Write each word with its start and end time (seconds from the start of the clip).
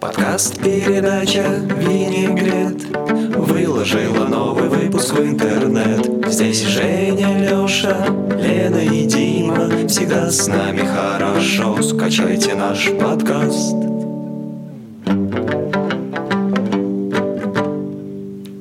Подкаст 0.00 0.58
передача 0.62 1.42
Винегрет 1.76 2.96
Выложила 3.36 4.26
новый 4.26 4.70
выпуск 4.70 5.12
в 5.12 5.22
интернет. 5.22 6.32
Здесь 6.32 6.62
Женя, 6.62 7.38
Леша, 7.38 8.06
Лена 8.38 8.78
и 8.78 9.04
Дима. 9.04 9.86
Всегда 9.88 10.30
с 10.30 10.46
нами 10.48 10.80
хорошо. 10.80 11.82
Скачайте 11.82 12.54
наш 12.54 12.90
подкаст. 12.92 13.76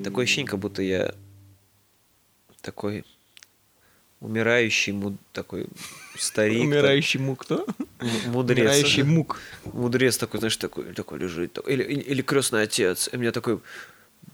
Такое 0.03 0.25
ощущение, 0.25 0.49
как 0.49 0.59
будто 0.59 0.81
я 0.81 1.13
такой 2.61 3.05
умирающий, 4.21 4.93
му- 4.93 5.17
такой 5.33 5.67
старик. 6.17 6.61
Умирающий 6.63 7.19
мук 7.19 7.41
кто? 7.45 7.65
мудрец. 8.27 8.59
Умирающий 8.59 9.03
мук. 9.03 9.39
Мудрец 9.65 10.17
такой, 10.17 10.39
знаешь, 10.39 10.57
такой, 10.57 10.93
такой 10.93 11.19
лежит. 11.19 11.53
такой. 11.53 11.73
Или, 11.73 11.83
или, 11.83 12.01
или 12.01 12.21
крестный 12.21 12.63
отец. 12.63 13.09
И 13.13 13.17
мне 13.17 13.31
такой 13.31 13.59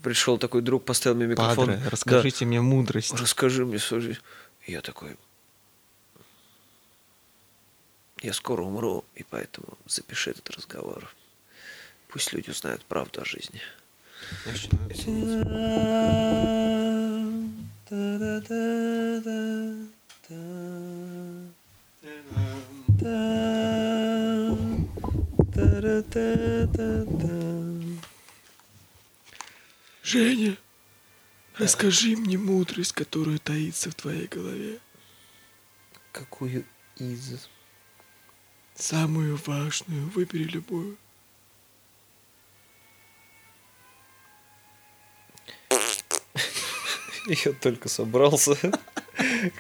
пришел 0.02 0.38
такой 0.38 0.62
друг, 0.62 0.86
поставил 0.86 1.18
мне 1.18 1.28
микрофон. 1.28 1.68
Падре, 1.68 1.82
Да, 1.84 1.90
расскажите 1.90 2.46
мне 2.46 2.62
мудрость. 2.62 3.14
расскажи 3.14 3.66
мне 3.66 3.80
свою 3.80 4.02
жизнь. 4.02 4.20
И 4.68 4.72
я 4.72 4.82
такой, 4.82 5.16
я 8.22 8.34
скоро 8.34 8.64
умру, 8.64 9.04
и 9.16 9.24
поэтому 9.30 9.68
запиши 9.88 10.32
этот 10.32 10.50
разговор. 10.50 11.14
Пусть 12.08 12.34
люди 12.34 12.50
узнают 12.50 12.84
правду 12.86 13.22
о 13.22 13.26
жизни. 13.26 13.62
Женя, 30.04 30.58
расскажи 31.58 32.16
мне 32.18 32.38
мудрость, 32.38 32.92
которая 32.92 33.38
таится 33.38 33.92
в 33.92 33.96
твоей 33.96 34.28
голове. 34.28 34.80
Какую 36.12 36.66
из... 36.98 37.50
Самую 38.76 39.40
важную, 39.46 40.10
выбери 40.10 40.44
любую. 40.44 40.98
Я 47.28 47.54
только 47.54 47.90
собрался. 47.90 48.56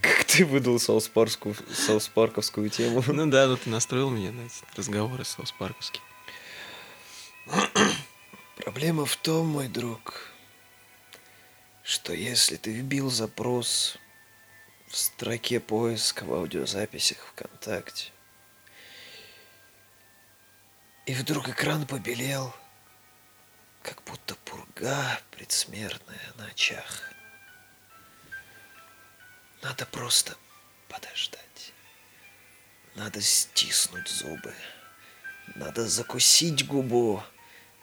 Как 0.02 0.24
ты 0.26 0.46
выдал 0.46 0.78
Саус-Парковскую 0.78 1.56
Саус-Парковскую 1.74 2.70
тему. 2.70 3.04
Ну 3.08 3.26
да, 3.28 3.48
ну 3.48 3.58
ты 3.58 3.70
настроил 3.70 4.10
меня 4.10 4.32
на 4.32 4.42
эти 4.42 4.54
разговоры 4.76 5.24
саус-парковские. 5.26 6.02
Проблема 8.58 9.06
в 9.06 9.16
том, 9.16 9.48
мой 9.48 9.68
друг, 9.68 10.32
что 11.84 12.14
если 12.14 12.56
ты 12.56 12.72
вбил 12.72 13.10
запрос 13.10 13.98
в 14.88 14.96
строке 14.96 15.60
поиска 15.60 16.24
в 16.24 16.34
аудиозаписях 16.34 17.18
ВКонтакте, 17.18 18.12
и 21.06 21.14
вдруг 21.14 21.50
экран 21.50 21.86
побелел, 21.86 22.54
как 23.84 24.02
будто 24.04 24.36
пурга 24.46 25.20
предсмертная 25.32 26.34
на 26.38 26.46
очах. 26.48 27.15
Надо 29.66 29.88
просто 29.88 30.38
подождать. 30.90 31.74
Надо 32.94 33.20
стиснуть 33.20 34.08
зубы. 34.08 34.54
Надо 35.56 35.88
закусить 35.88 36.68
губу 36.68 37.24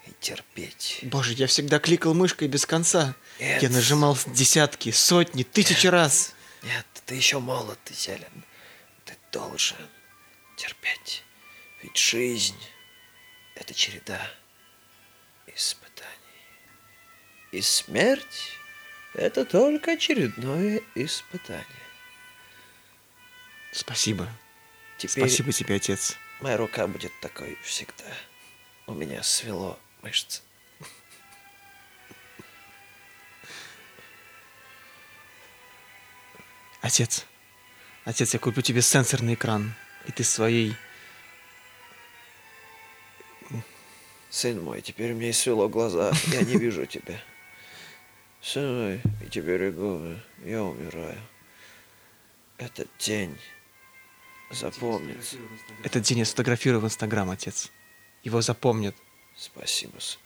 и 0.07 0.13
терпеть. 0.21 1.01
Боже, 1.03 1.33
я 1.33 1.49
всегда 1.49 1.81
кликал 1.81 2.15
мышкой 2.15 2.47
без 2.47 2.67
конца. 2.67 3.17
Нет. 3.41 3.65
Я 3.65 3.69
нажимал 3.69 4.17
десятки, 4.29 4.93
сотни, 4.93 5.43
тысячи 5.43 5.89
раз. 5.89 6.35
Нет, 6.63 6.87
ты 7.05 7.17
еще 7.17 7.41
молод, 7.41 7.81
ты 7.85 7.95
зелен. 7.95 8.45
Ты 9.05 9.17
должен 9.33 9.77
терпеть. 10.57 11.25
Ведь 11.83 11.97
жизнь— 11.97 12.63
это 13.57 13.75
череда 13.75 14.21
испытаний. 15.49 16.13
И 17.51 17.61
смерть— 17.61 18.57
это 19.15 19.45
только 19.45 19.93
очередное 19.93 20.83
испытание. 20.95 21.67
Спасибо. 23.73 24.29
Теперь 24.99 25.25
Спасибо 25.25 25.53
тебе, 25.53 25.77
отец. 25.77 26.17
моя 26.41 26.57
рука 26.57 26.87
будет 26.87 27.13
такой 27.21 27.59
всегда. 27.63 28.05
У 28.87 28.95
меня 28.95 29.23
свело 29.23 29.79
мышцы. 30.03 30.43
Отец. 36.81 37.27
Отец, 38.05 38.35
я 38.35 38.41
куплю 38.41 38.63
тебе 38.63 38.83
сенсорный 38.83 39.35
экран. 39.35 39.75
И 40.07 40.13
ты 40.13 40.25
своей... 40.25 40.75
Сын 44.31 44.63
мой, 44.63 44.81
теперь 44.81 45.13
мне 45.15 45.29
и 45.29 45.33
свело 45.33 45.69
глаза, 45.69 46.13
я 46.29 46.43
не 46.43 46.57
вижу 46.57 46.87
тебя. 46.87 47.21
Сын 48.43 48.77
мой, 48.77 49.01
и 49.25 49.29
теперь 49.31 49.63
и 49.63 49.71
губы, 49.71 50.21
я 50.45 50.65
умираю. 50.65 51.21
Этот 52.59 52.89
день 52.99 53.39
запомнится. 54.51 55.37
Этот 55.85 56.03
день 56.03 56.19
я 56.19 56.25
сфотографирую 56.25 56.81
в 56.81 56.85
Инстаграм, 56.85 57.31
отец. 57.31 57.71
Его 58.25 58.41
запомнят. 58.41 58.97
Спасибо, 59.37 59.99
сын. 60.01 60.21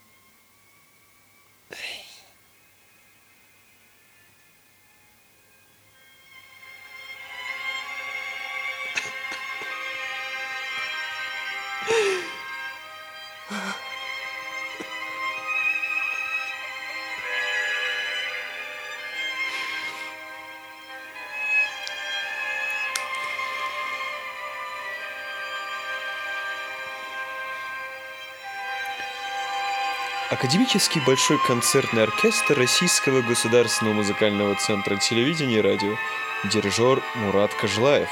Академический 30.39 31.01
большой 31.01 31.39
концертный 31.39 32.03
оркестр 32.03 32.59
Российского 32.59 33.23
государственного 33.23 33.95
музыкального 33.95 34.55
центра 34.57 34.97
телевидения 34.97 35.57
и 35.57 35.61
радио. 35.63 35.97
Дирижер 36.45 37.03
Мурат 37.15 37.55
Кожлаев. 37.55 38.11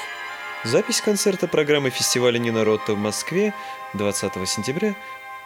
Запись 0.65 1.03
концерта 1.03 1.47
программы 1.49 1.91
фестиваля 1.91 2.39
Нинорота 2.39 2.95
в 2.95 2.99
Москве 2.99 3.53
20 3.93 4.49
сентября 4.49 4.97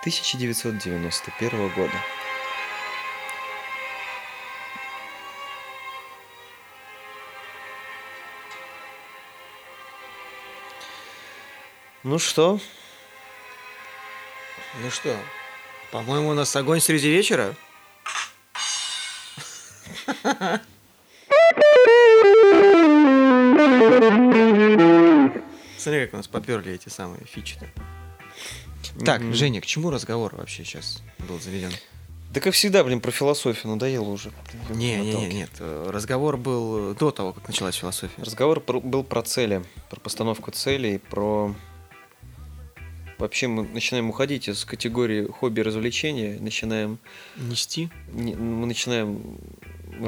1991 0.02 1.68
года. 1.70 1.92
Ну 12.04 12.20
что, 12.20 12.60
Ну 14.80 14.90
что, 14.90 15.16
по-моему, 15.90 16.28
у 16.30 16.34
нас 16.34 16.54
огонь 16.56 16.80
среди 16.80 17.08
вечера? 17.10 17.54
Смотри, 25.78 26.04
как 26.04 26.14
у 26.14 26.16
нас 26.18 26.26
поперли 26.28 26.74
эти 26.74 26.88
самые 26.88 27.24
фичи-то. 27.24 27.66
Так, 29.04 29.20
Мгм. 29.20 29.32
Женя, 29.34 29.60
к 29.60 29.66
чему 29.66 29.90
разговор 29.90 30.34
вообще 30.34 30.64
сейчас 30.64 31.02
был 31.28 31.38
заведен? 31.40 31.70
да 32.32 32.40
как 32.40 32.52
всегда, 32.54 32.84
блин, 32.84 33.00
про 33.00 33.10
философию 33.10 33.72
надоело 33.72 34.08
уже. 34.08 34.30
Не, 34.70 34.96
не, 34.96 35.14
не, 35.14 35.26
нет. 35.28 35.50
э, 35.60 35.90
Разговор 35.90 36.36
был 36.36 36.94
до 36.94 37.10
того, 37.10 37.32
как 37.32 37.48
началась 37.48 37.76
философия. 37.76 38.22
Разговор 38.22 38.60
про- 38.60 38.80
был 38.80 39.02
про 39.02 39.22
цели, 39.22 39.64
про 39.88 39.98
постановку 40.00 40.50
целей, 40.50 40.98
про... 40.98 41.54
Вообще 43.18 43.48
мы 43.48 43.64
начинаем 43.64 44.10
уходить 44.10 44.48
из 44.48 44.64
категории 44.64 45.26
хобби 45.26 45.60
развлечения, 45.60 46.38
начинаем... 46.40 46.98
Нести? 47.36 47.90
не- 48.12 48.36
мы 48.36 48.66
начинаем... 48.66 49.38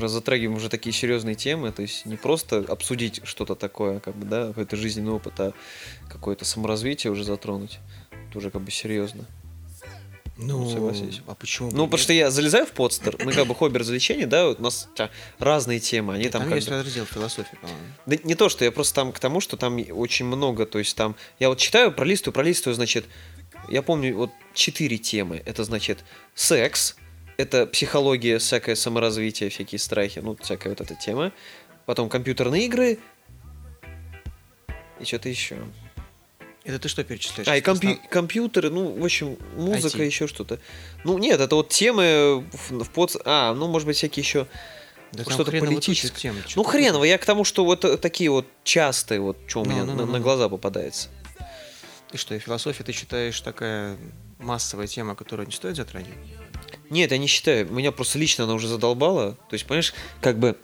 Затрагиваем 0.03 0.57
уже 0.57 0.69
такие 0.69 0.93
серьезные 0.93 1.35
темы, 1.35 1.73
то 1.73 1.83
есть 1.83 2.07
не 2.07 2.17
просто 2.17 2.59
обсудить 2.59 3.21
что-то 3.25 3.57
такое, 3.57 3.99
как 3.99 4.15
бы, 4.15 4.25
да, 4.25 4.49
какой-то 4.49 4.77
жизненный 4.77 5.11
опыт, 5.11 5.41
а 5.41 5.53
какое-то 6.09 6.45
саморазвитие 6.45 7.11
уже 7.11 7.25
затронуть. 7.25 7.81
Это 8.29 8.39
уже 8.39 8.51
как 8.51 8.63
бы 8.63 8.71
серьезно. 8.71 9.27
Ну, 10.43 10.71
согласись. 10.71 11.21
а 11.27 11.35
почему? 11.35 11.71
Ну, 11.71 11.85
потому 11.85 11.99
что 11.99 12.13
я 12.13 12.31
залезаю 12.31 12.67
в 12.67 12.73
подстер, 12.73 13.17
мы 13.25 13.33
как 13.33 13.47
бы 13.47 13.55
хобби 13.55 13.79
развлечения, 13.79 14.27
да, 14.27 14.47
вот 14.47 14.61
у 14.61 14.63
нас 14.63 14.89
разные 15.39 15.81
темы, 15.81 16.15
они 16.15 16.25
Нет, 16.25 16.33
там, 16.33 16.43
там 16.43 16.55
есть 16.55 16.69
бы- 16.69 16.83
раздел 16.83 17.05
философии, 17.05 17.57
по-моему. 17.61 17.83
Да 18.07 18.17
не 18.25 18.35
то, 18.35 18.49
что 18.49 18.65
я 18.65 18.73
просто 18.73 18.95
там 18.95 19.13
к 19.13 19.19
тому, 19.19 19.41
что 19.41 19.57
там 19.57 19.79
очень 19.91 20.27
много, 20.27 20.67
то 20.67 20.79
есть 20.79 20.97
там... 20.97 21.15
Я 21.39 21.49
вот 21.49 21.59
читаю, 21.59 21.93
пролистываю, 21.93 22.33
пролистываю, 22.35 22.75
значит, 22.75 23.07
я 23.69 23.83
помню 23.83 24.17
вот 24.17 24.31
четыре 24.55 24.99
темы. 24.99 25.43
Это 25.45 25.65
значит 25.65 26.05
секс, 26.35 26.97
это 27.37 27.67
психология, 27.67 28.39
всякое 28.39 28.75
саморазвитие, 28.75 29.51
всякие 29.51 29.79
страхи, 29.79 30.21
ну, 30.21 30.37
всякая 30.41 30.71
вот 30.71 30.81
эта 30.81 30.95
тема. 30.95 31.33
Потом 31.87 32.09
компьютерные 32.09 32.67
игры. 32.67 32.99
И 34.99 35.05
что-то 35.05 35.29
еще. 35.29 35.57
Это 36.65 36.79
ты 36.79 36.89
что 36.89 37.03
перечисляешь? 37.05 37.49
А, 37.49 37.57
и 37.57 37.61
компью- 37.61 37.99
компьютеры, 38.11 38.71
ну, 38.71 38.93
в 38.93 39.05
общем, 39.05 39.39
музыка, 39.57 39.99
IT. 39.99 40.07
еще 40.07 40.27
что-то. 40.27 40.59
Ну, 41.05 41.17
нет, 41.19 41.41
это 41.41 41.57
вот 41.57 41.71
темы 41.71 42.45
в, 42.53 42.85
в 42.85 42.91
под... 42.91 43.17
А, 43.25 43.55
ну, 43.55 43.67
может 43.69 43.87
быть, 43.87 43.97
всякие 43.97 44.23
еще... 44.23 44.47
Да 45.13 45.25
что-то 45.25 45.51
политическое. 45.51 46.09
туча 46.09 46.21
тем, 46.21 46.37
Ну, 46.55 46.63
хреново, 46.63 47.03
я 47.05 47.19
к 47.19 47.25
тому, 47.25 47.43
что 47.45 47.65
вот 47.65 47.85
э, 47.85 47.97
такие 47.97 48.31
вот 48.31 48.47
частые, 48.63 49.21
вот, 49.21 49.39
что 49.49 49.63
у 49.63 49.65
Ну, 49.65 49.71
меня 49.73 49.85
ну, 49.85 49.93
на, 49.95 50.07
ну, 50.07 50.13
на 50.13 50.19
ну. 50.19 50.23
глаза 50.23 50.49
попадается. 50.49 51.09
Ты 52.11 52.19
что, 52.19 52.35
и 52.35 52.39
философия 52.39 52.85
ты 52.85 52.93
считаешь 52.93 53.41
такая 53.41 53.97
массовая 54.39 54.87
тема, 54.87 55.17
которую 55.17 55.47
не 55.47 55.53
стоит 55.53 55.77
затрагивать? 55.77 56.19
Нет, 56.91 57.11
я 57.11 57.19
не 57.19 57.27
считаю. 57.27 57.71
Меня 57.73 57.91
просто 57.91 58.19
лично 58.19 58.45
она 58.45 58.55
уже 58.55 58.69
задолбала. 58.69 59.33
То 59.49 59.55
есть, 59.55 59.67
понимаешь, 59.67 59.95
как 60.21 60.39
бы 60.39 60.57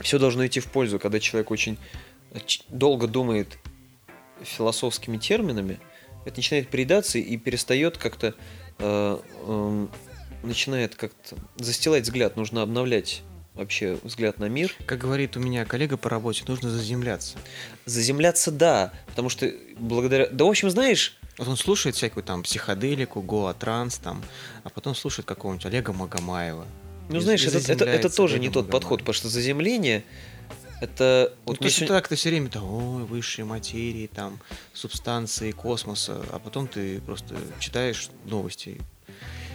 все 0.00 0.18
должно 0.18 0.46
идти 0.46 0.60
в 0.60 0.66
пользу, 0.66 0.98
когда 0.98 1.20
человек 1.20 1.50
очень 1.50 1.78
долго 2.68 3.06
думает 3.06 3.58
философскими 4.44 5.16
терминами, 5.16 5.78
это 6.24 6.36
начинает 6.36 6.68
передаться 6.68 7.18
и 7.18 7.36
перестает 7.36 7.98
как-то 7.98 8.34
э, 8.78 9.18
эм, 9.46 9.90
начинает 10.42 10.94
как-то 10.94 11.36
застилать 11.56 12.04
взгляд. 12.04 12.36
Нужно 12.36 12.62
обновлять 12.62 13.22
вообще 13.54 13.98
взгляд 14.02 14.38
на 14.38 14.46
мир. 14.48 14.74
Как 14.86 14.98
говорит 14.98 15.36
у 15.36 15.40
меня 15.40 15.64
коллега 15.64 15.96
по 15.96 16.10
работе, 16.10 16.44
нужно 16.46 16.70
заземляться. 16.70 17.36
Заземляться, 17.86 18.50
да, 18.50 18.92
потому 19.06 19.28
что 19.28 19.50
благодаря... 19.78 20.26
Да, 20.28 20.44
в 20.44 20.48
общем, 20.48 20.70
знаешь, 20.70 21.16
Вот 21.38 21.48
он 21.48 21.56
слушает 21.56 21.94
всякую 21.96 22.24
там 22.24 22.42
психоделику, 22.42 23.20
гоа, 23.22 23.54
транс 23.54 23.98
там, 23.98 24.22
а 24.64 24.70
потом 24.70 24.94
слушает 24.94 25.26
какого-нибудь 25.26 25.66
Олега 25.66 25.92
Магомаева. 25.92 26.66
ну 27.08 27.18
И- 27.18 27.20
знаешь, 27.20 27.44
и 27.44 27.48
это, 27.48 27.58
это, 27.72 27.84
это 27.84 28.14
тоже 28.14 28.38
не 28.38 28.50
тот 28.50 28.70
подход, 28.70 29.00
потому 29.00 29.14
что 29.14 29.28
заземление 29.28 30.04
это... 30.80 31.30
Ну, 31.30 31.42
Вот 31.46 31.58
то 31.58 31.62
мне 31.62 31.68
есть 31.68 31.76
сегодня- 31.78 31.94
так 31.96 32.08
ты 32.08 32.16
все 32.16 32.30
время 32.30 32.48
там, 32.48 32.64
ой, 32.64 33.04
высшие 33.04 33.44
материи, 33.44 34.06
там, 34.12 34.40
субстанции 34.72 35.50
космоса, 35.52 36.22
а 36.32 36.38
потом 36.38 36.66
ты 36.68 37.00
просто 37.00 37.36
читаешь 37.60 38.08
новости 38.24 38.80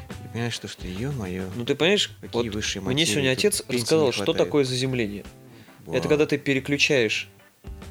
и 0.10 0.28
понимаешь, 0.32 0.54
что, 0.54 0.68
что 0.68 0.88
ё-моё, 0.88 1.50
Ну 1.56 1.66
ты 1.66 1.76
понимаешь, 1.76 2.12
Какие 2.22 2.44
вот 2.50 2.56
высшие 2.56 2.82
мне 2.82 2.94
материи, 2.94 3.10
сегодня 3.12 3.30
тут 3.32 3.40
отец 3.40 3.64
рассказал, 3.68 4.12
что 4.12 4.34
такое 4.34 4.64
заземление. 4.64 5.24
Это 5.88 6.02
вау. 6.02 6.10
когда 6.10 6.26
ты 6.26 6.38
переключаешь, 6.38 7.30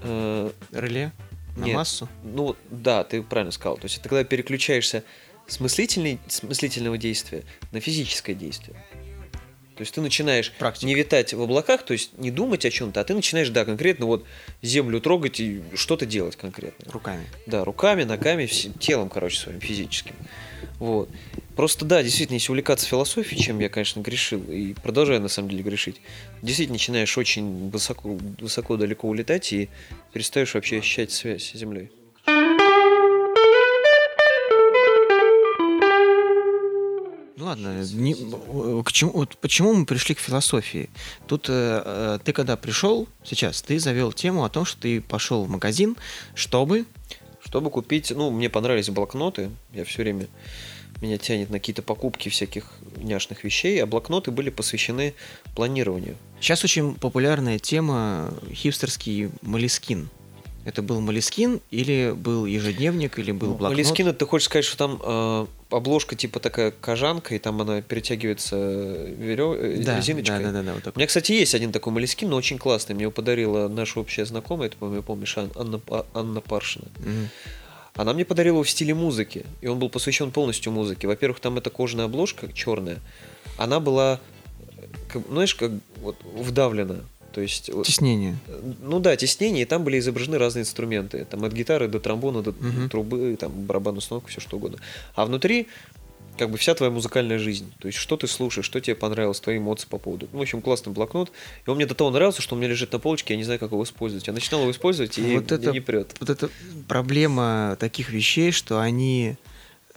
э, 0.02 0.50
Реле 0.72 1.12
на 1.56 1.64
Нет. 1.64 1.74
массу? 1.74 2.08
ну 2.22 2.54
да, 2.70 3.02
ты 3.04 3.22
правильно 3.22 3.50
сказал. 3.52 3.76
То 3.76 3.84
есть 3.86 3.98
это 3.98 4.08
когда 4.08 4.22
переключаешься 4.24 5.02
с, 5.48 5.60
мыслительной, 5.60 6.18
с 6.28 6.42
мыслительного 6.42 6.98
действия 6.98 7.42
на 7.72 7.80
физическое 7.80 8.34
действие. 8.34 8.76
То 9.78 9.82
есть 9.82 9.94
ты 9.94 10.00
начинаешь 10.00 10.52
Практика. 10.58 10.86
не 10.86 10.96
витать 10.96 11.32
в 11.32 11.40
облаках, 11.40 11.84
то 11.84 11.92
есть 11.92 12.18
не 12.18 12.32
думать 12.32 12.66
о 12.66 12.70
чем-то, 12.70 13.00
а 13.00 13.04
ты 13.04 13.14
начинаешь, 13.14 13.48
да, 13.50 13.64
конкретно 13.64 14.06
вот 14.06 14.24
землю 14.60 15.00
трогать 15.00 15.38
и 15.38 15.62
что-то 15.74 16.04
делать 16.04 16.34
конкретно. 16.34 16.90
Руками. 16.90 17.24
Да, 17.46 17.64
руками, 17.64 18.02
ногами, 18.02 18.46
всем 18.46 18.72
телом, 18.72 19.08
короче, 19.08 19.38
своим 19.38 19.60
физическим. 19.60 20.16
Вот. 20.80 21.08
Просто 21.54 21.84
да, 21.84 22.02
действительно, 22.02 22.34
если 22.34 22.50
увлекаться 22.50 22.88
философией, 22.88 23.40
чем 23.40 23.60
я, 23.60 23.68
конечно, 23.68 24.00
грешил, 24.00 24.42
и 24.50 24.74
продолжаю 24.74 25.20
на 25.20 25.28
самом 25.28 25.48
деле 25.50 25.62
грешить, 25.62 26.00
действительно 26.42 26.74
начинаешь 26.74 27.16
очень 27.16 27.70
высоко, 27.70 28.18
высоко 28.40 28.76
далеко 28.76 29.06
улетать 29.06 29.52
и 29.52 29.68
перестаешь 30.12 30.54
вообще 30.54 30.78
ощущать 30.78 31.12
связь 31.12 31.52
с 31.52 31.56
Землей. 31.56 31.92
Ну 37.38 37.44
ладно, 37.44 37.84
не- 37.92 38.82
к 38.82 38.90
чему, 38.90 39.12
вот 39.12 39.38
почему 39.38 39.72
мы 39.72 39.86
пришли 39.86 40.16
к 40.16 40.18
философии? 40.18 40.90
Тут 41.28 41.46
э, 41.48 41.82
э, 41.84 42.18
ты 42.24 42.32
когда 42.32 42.56
пришел 42.56 43.06
сейчас, 43.22 43.62
ты 43.62 43.78
завел 43.78 44.12
тему 44.12 44.42
о 44.42 44.48
том, 44.48 44.64
что 44.64 44.80
ты 44.80 45.00
пошел 45.00 45.44
в 45.44 45.48
магазин, 45.48 45.96
чтобы 46.34 46.84
Чтобы 47.44 47.70
купить, 47.70 48.10
ну, 48.10 48.32
мне 48.32 48.50
понравились 48.50 48.90
блокноты, 48.90 49.50
я 49.72 49.84
все 49.84 50.02
время, 50.02 50.26
меня 51.00 51.16
тянет 51.16 51.48
на 51.50 51.60
какие-то 51.60 51.82
покупки 51.82 52.28
всяких 52.28 52.64
няшных 52.96 53.44
вещей, 53.44 53.80
а 53.80 53.86
блокноты 53.86 54.32
были 54.32 54.50
посвящены 54.50 55.14
планированию. 55.54 56.16
Сейчас 56.40 56.64
очень 56.64 56.96
популярная 56.96 57.60
тема 57.60 58.34
хипстерский 58.52 59.30
молескин. 59.42 60.10
Это 60.64 60.82
был 60.82 61.00
молескин 61.00 61.60
или 61.70 62.12
был 62.14 62.44
ежедневник, 62.44 63.18
или 63.18 63.32
был 63.32 63.48
блокнот? 63.54 63.70
Молескин, 63.70 64.08
это 64.08 64.18
ты 64.18 64.26
хочешь 64.26 64.46
сказать, 64.46 64.64
что 64.66 64.76
там 64.76 65.00
э, 65.02 65.46
обложка 65.70 66.14
типа 66.14 66.40
такая 66.40 66.72
кожанка, 66.72 67.34
и 67.34 67.38
там 67.38 67.60
она 67.62 67.80
перетягивается 67.80 68.56
верё... 68.56 69.54
э, 69.54 69.82
да, 69.82 69.96
резиночкой? 69.96 70.40
да, 70.44 70.52
да, 70.52 70.52
да, 70.52 70.62
да, 70.62 70.72
вот 70.72 70.80
У 70.80 70.84
такой. 70.84 70.98
меня, 71.00 71.06
кстати, 71.06 71.32
есть 71.32 71.54
один 71.54 71.72
такой 71.72 71.92
молескин, 71.92 72.28
но 72.28 72.36
очень 72.36 72.58
классный. 72.58 72.94
Мне 72.94 73.02
его 73.04 73.12
подарила 73.12 73.68
наша 73.68 74.00
общая 74.00 74.26
знакомая, 74.26 74.68
ты, 74.68 74.76
по-моему, 74.76 75.02
помнишь, 75.02 75.38
Ан- 75.38 75.52
Анна, 75.54 75.80
Анна 76.12 76.40
Паршина. 76.42 76.86
Мгм. 76.98 77.28
Она 77.94 78.12
мне 78.12 78.24
подарила 78.24 78.56
его 78.56 78.62
в 78.62 78.68
стиле 78.70 78.94
музыки, 78.94 79.46
и 79.62 79.68
он 79.68 79.78
был 79.78 79.88
посвящен 79.88 80.30
полностью 80.32 80.70
музыке. 80.70 81.06
Во-первых, 81.08 81.40
там 81.40 81.56
эта 81.56 81.70
кожаная 81.70 82.04
обложка 82.04 82.52
черная, 82.52 82.98
она 83.56 83.80
была, 83.80 84.20
э, 84.76 84.82
как, 85.12 85.22
знаешь, 85.28 85.54
как 85.54 85.70
вот 86.02 86.16
вдавлена. 86.34 87.00
То 87.38 87.42
есть, 87.42 87.70
вот, 87.72 87.86
Теснение. 87.86 88.36
ну 88.82 88.98
да, 88.98 89.14
теснение, 89.14 89.62
и 89.62 89.64
там 89.64 89.84
были 89.84 90.00
изображены 90.00 90.38
разные 90.38 90.62
инструменты. 90.62 91.24
Там 91.24 91.44
от 91.44 91.52
гитары 91.52 91.86
до 91.86 92.00
тромбона, 92.00 92.42
до 92.42 92.50
Мгм. 92.50 92.88
трубы, 92.88 93.36
там 93.38 93.52
барабанную 93.52 93.98
установку, 93.98 94.28
все 94.28 94.40
что 94.40 94.56
угодно. 94.56 94.78
А 95.14 95.24
внутри 95.24 95.68
как 96.36 96.50
бы 96.50 96.58
вся 96.58 96.74
твоя 96.74 96.90
музыкальная 96.90 97.38
жизнь. 97.38 97.72
То 97.78 97.86
есть, 97.86 97.96
что 97.96 98.16
ты 98.16 98.26
слушаешь, 98.26 98.66
что 98.66 98.80
тебе 98.80 98.96
понравилось, 98.96 99.38
твои 99.38 99.58
эмоции 99.58 99.86
по 99.88 99.98
поводу. 99.98 100.26
Ну, 100.32 100.40
в 100.40 100.42
общем, 100.42 100.60
классный 100.60 100.92
блокнот. 100.92 101.30
И 101.64 101.70
он 101.70 101.76
мне 101.76 101.86
до 101.86 101.94
того 101.94 102.10
нравился, 102.10 102.42
что 102.42 102.56
он 102.56 102.58
у 102.58 102.62
меня 102.62 102.72
лежит 102.72 102.92
на 102.92 102.98
полочке, 102.98 103.34
я 103.34 103.38
не 103.38 103.44
знаю, 103.44 103.60
как 103.60 103.70
его 103.70 103.84
использовать. 103.84 104.26
Я 104.26 104.32
начинал 104.32 104.62
его 104.62 104.72
использовать, 104.72 105.16
и 105.16 105.36
Вот 105.36 105.52
это- 105.52 105.70
не 105.70 105.78
прет. 105.80 106.16
Вот 106.18 106.30
это 106.30 106.50
проблема 106.88 107.76
таких 107.78 108.10
вещей, 108.10 108.50
что 108.50 108.80
они 108.80 109.36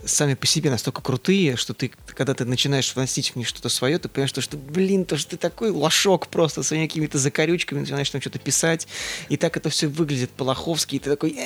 сами 0.06 0.34
по 0.34 0.48
себе 0.48 0.70
настолько 0.70 1.02
крутые, 1.02 1.56
что 1.56 1.74
ты, 1.74 1.92
когда 2.08 2.34
ты 2.34 2.46
начинаешь 2.46 2.94
вносить 2.96 3.32
в 3.32 3.36
них 3.36 3.48
что-то 3.48 3.70
свое, 3.70 4.00
ты 4.00 4.10
понимаешь, 4.10 4.32
что, 4.32 4.58
блин, 4.58 5.06
то, 5.06 5.18
что 5.18 5.32
ты 5.32 5.38
такой 5.38 5.70
лошок 5.70 6.28
просто 6.28 6.64
своими 6.64 6.88
какими-то 6.88 7.18
закорючками, 7.18 7.80
начинаешь 7.80 8.10
там 8.10 8.22
что-то 8.22 8.40
писать, 8.40 8.88
и 9.30 9.38
так 9.38 9.58
это 9.58 9.70
все 9.70 9.88
выглядит 9.88 10.30
по-лоховски, 10.32 10.96
и 10.96 11.00
ты 11.00 11.10
такой... 11.10 11.38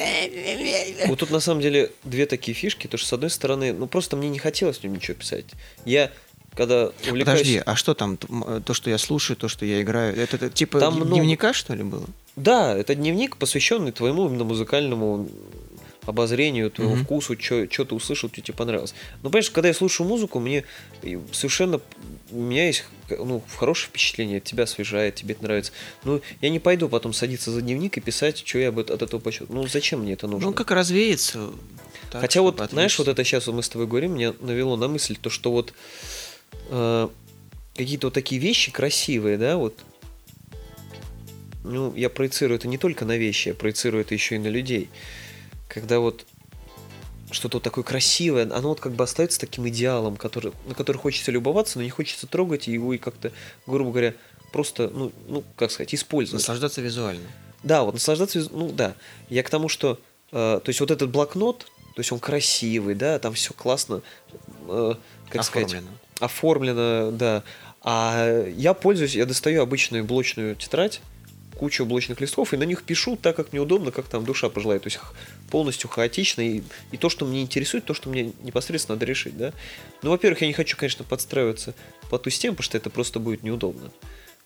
Вот 1.07 1.19
тут 1.19 1.31
на 1.31 1.39
самом 1.39 1.61
деле 1.61 1.91
две 2.03 2.25
такие 2.25 2.55
фишки. 2.55 2.87
То, 2.87 2.97
что 2.97 3.07
с 3.07 3.13
одной 3.13 3.29
стороны, 3.29 3.73
ну 3.73 3.87
просто 3.87 4.15
мне 4.15 4.29
не 4.29 4.39
хотелось 4.39 4.77
в 4.77 4.83
нем 4.83 4.95
ничего 4.95 5.15
писать. 5.15 5.45
Я 5.85 6.11
когда 6.55 6.91
увлекаюсь... 7.07 7.39
Подожди, 7.39 7.61
а 7.65 7.75
что 7.75 7.93
там, 7.93 8.17
то, 8.17 8.73
что 8.73 8.89
я 8.89 8.97
слушаю, 8.97 9.35
то, 9.37 9.47
что 9.47 9.65
я 9.65 9.81
играю, 9.81 10.15
это, 10.15 10.37
это 10.37 10.49
типа 10.49 10.79
Там 10.79 11.03
дневника, 11.05 11.53
что 11.53 11.73
ли, 11.73 11.83
было? 11.83 12.05
Да, 12.35 12.75
это 12.75 12.95
дневник, 12.95 13.37
посвященный 13.37 13.91
твоему 13.91 14.27
именно 14.27 14.43
музыкальному 14.43 15.27
обозрению, 16.05 16.69
твоему 16.71 16.95
Мгм. 16.95 17.03
вкусу, 17.05 17.37
что 17.39 17.65
ты 17.67 17.95
услышал, 17.95 18.29
что 18.29 18.41
тебе 18.41 18.53
понравилось. 18.53 18.93
Ну, 19.23 19.29
понимаешь, 19.29 19.49
когда 19.51 19.67
я 19.69 19.73
слушаю 19.73 20.07
музыку, 20.07 20.39
мне 20.39 20.63
совершенно... 21.31 21.79
У 22.31 22.41
меня 22.41 22.67
есть 22.67 22.85
ну, 23.09 23.43
хорошее 23.57 23.89
впечатление, 23.89 24.39
тебя 24.39 24.63
освежает, 24.63 25.15
тебе 25.15 25.33
это 25.35 25.43
нравится. 25.43 25.71
Ну, 26.03 26.21
я 26.41 26.49
не 26.49 26.59
пойду 26.59 26.89
потом 26.89 27.13
садиться 27.13 27.51
за 27.51 27.61
дневник 27.61 27.97
и 27.97 28.01
писать, 28.01 28.43
что 28.45 28.57
я 28.57 28.69
об- 28.69 28.79
от 28.79 28.89
этого 28.89 29.19
почувствую. 29.19 29.61
Ну, 29.61 29.67
зачем 29.67 30.01
мне 30.01 30.13
это 30.13 30.27
нужно? 30.27 30.47
Ну, 30.47 30.53
как 30.53 30.71
развеется. 30.71 31.51
так, 32.11 32.21
Хотя 32.21 32.41
вот, 32.41 32.55
чтобы 32.55 32.69
знаешь, 32.71 32.97
вот 32.97 33.07
отвлечься. 33.07 33.21
это 33.21 33.27
сейчас 33.43 33.47
мы 33.53 33.61
с 33.63 33.69
тобой 33.69 33.87
говорим, 33.87 34.15
меня 34.15 34.33
навело 34.39 34.75
на 34.75 34.87
мысль 34.87 35.15
то, 35.21 35.29
что 35.29 35.51
вот 35.51 35.73
э, 36.69 37.09
какие-то 37.75 38.07
вот 38.07 38.13
такие 38.13 38.41
вещи 38.41 38.71
красивые, 38.71 39.37
да, 39.37 39.57
вот. 39.57 39.77
Ну, 41.63 41.93
я 41.95 42.09
проецирую 42.09 42.57
это 42.59 42.67
не 42.67 42.77
только 42.77 43.05
на 43.05 43.17
вещи, 43.17 43.49
я 43.49 43.53
проецирую 43.55 44.01
это 44.01 44.13
еще 44.13 44.35
и 44.35 44.39
на 44.39 44.47
людей. 44.47 44.89
Когда 45.67 45.99
вот 45.99 46.25
что-то 47.31 47.57
вот 47.57 47.63
такое 47.63 47.83
красивое, 47.83 48.43
оно 48.43 48.69
вот 48.69 48.79
как 48.79 48.93
бы 48.93 49.03
остается 49.03 49.39
таким 49.39 49.67
идеалом, 49.67 50.15
который, 50.15 50.53
на 50.67 50.75
который 50.75 50.97
хочется 50.97 51.31
любоваться, 51.31 51.79
но 51.79 51.83
не 51.83 51.89
хочется 51.89 52.27
трогать 52.27 52.67
его 52.67 52.93
и 52.93 52.97
как-то, 52.97 53.31
грубо 53.65 53.91
говоря, 53.91 54.13
просто, 54.51 54.89
ну, 54.93 55.11
ну 55.27 55.43
как 55.55 55.71
сказать, 55.71 55.93
использовать. 55.93 56.41
Наслаждаться 56.41 56.81
визуально. 56.81 57.27
Да, 57.63 57.83
вот 57.83 57.93
наслаждаться, 57.95 58.47
ну 58.51 58.71
да. 58.71 58.95
Я 59.29 59.43
к 59.43 59.49
тому, 59.49 59.69
что, 59.69 59.99
э, 60.31 60.59
то 60.63 60.69
есть 60.69 60.79
вот 60.79 60.91
этот 60.91 61.09
блокнот, 61.09 61.65
то 61.95 61.99
есть 61.99 62.11
он 62.11 62.19
красивый, 62.19 62.95
да, 62.95 63.19
там 63.19 63.33
все 63.33 63.53
классно, 63.53 64.01
э, 64.67 64.93
как 65.29 65.43
сказать, 65.43 65.73
Оформлено. 65.73 65.97
оформлено, 66.19 67.11
да. 67.11 67.43
А 67.81 68.45
я 68.49 68.73
пользуюсь, 68.73 69.15
я 69.15 69.25
достаю 69.25 69.61
обычную 69.61 70.03
блочную 70.03 70.55
тетрадь, 70.55 71.01
кучу 71.57 71.85
блочных 71.85 72.21
листов, 72.21 72.53
и 72.53 72.57
на 72.57 72.63
них 72.63 72.83
пишу 72.83 73.15
так, 73.15 73.35
как 73.35 73.51
мне 73.51 73.61
удобно, 73.61 73.91
как 73.91 74.07
там 74.07 74.25
душа 74.25 74.49
пожелает. 74.49 74.83
То 74.83 74.87
есть 74.87 74.99
полностью 75.49 75.89
хаотично, 75.89 76.41
и, 76.41 76.61
и 76.91 76.97
то, 76.97 77.09
что 77.09 77.25
мне 77.25 77.41
интересует, 77.41 77.85
то, 77.85 77.93
что 77.93 78.09
мне 78.09 78.33
непосредственно 78.43 78.95
надо 78.95 79.05
решить, 79.05 79.37
да. 79.37 79.53
Ну, 80.01 80.11
во-первых, 80.11 80.41
я 80.41 80.47
не 80.47 80.53
хочу, 80.53 80.77
конечно, 80.77 81.05
подстраиваться 81.05 81.73
под 82.09 82.23
ту 82.23 82.29
систему, 82.29 82.55
потому 82.55 82.65
что 82.65 82.77
это 82.77 82.89
просто 82.89 83.19
будет 83.19 83.43
неудобно. 83.43 83.91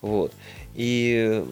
Вот. 0.01 0.33
И 0.75 1.43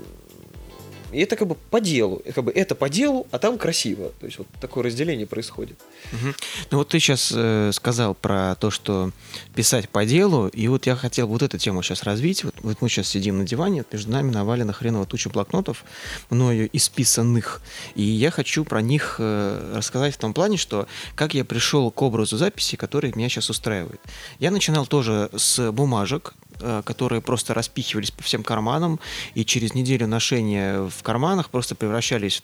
И 1.11 1.19
это 1.19 1.35
как 1.35 1.47
бы 1.47 1.55
по 1.55 1.79
делу. 1.79 2.21
Как 2.33 2.43
бы 2.43 2.51
это 2.51 2.75
по 2.75 2.89
делу, 2.89 3.27
а 3.31 3.39
там 3.39 3.57
красиво. 3.57 4.11
То 4.19 4.25
есть 4.25 4.37
вот 4.37 4.47
такое 4.59 4.83
разделение 4.83 5.27
происходит. 5.27 5.77
Мгм. 6.11 6.35
Ну 6.71 6.77
вот 6.79 6.89
ты 6.89 6.99
сейчас 6.99 7.33
сказал 7.75 8.15
про 8.15 8.55
то, 8.55 8.71
что 8.71 9.11
писать 9.55 9.89
по 9.89 10.05
делу, 10.05 10.47
и 10.47 10.67
вот 10.67 10.85
я 10.85 10.95
хотел 10.95 11.27
вот 11.27 11.41
эту 11.41 11.57
тему 11.57 11.81
сейчас 11.81 12.03
развить. 12.03 12.43
Вот, 12.43 12.55
вот 12.61 12.81
мы 12.81 12.89
сейчас 12.89 13.07
сидим 13.07 13.37
на 13.37 13.45
диване, 13.45 13.83
между 13.91 14.11
нами 14.11 14.31
навалена 14.31 14.73
хреново 14.73 15.05
туча 15.05 15.29
блокнотов, 15.29 15.83
мною 16.29 16.69
исписанных, 16.73 17.61
и 17.95 18.03
я 18.03 18.31
хочу 18.31 18.63
про 18.63 18.81
них 18.81 19.15
э, 19.19 19.73
рассказать 19.75 20.15
в 20.15 20.17
том 20.17 20.33
плане, 20.33 20.57
что 20.57 20.87
как 21.15 21.33
я 21.33 21.45
пришел 21.45 21.91
к 21.91 22.01
образу 22.01 22.37
записи, 22.37 22.75
который 22.75 23.11
меня 23.15 23.29
сейчас 23.29 23.49
устраивает. 23.49 23.99
Я 24.39 24.51
начинал 24.51 24.85
тоже 24.85 25.29
с 25.35 25.71
бумажек, 25.71 26.33
э, 26.46 26.46
которые 26.85 27.21
просто 27.21 27.53
распихивались 27.53 28.11
по 28.11 28.23
всем 28.23 28.43
карманам, 28.43 28.99
и 29.35 29.45
через 29.45 29.73
неделю 29.73 30.07
ношения 30.07 30.89
в 30.89 31.03
карманах 31.03 31.49
просто 31.49 31.75
превращались 31.75 32.41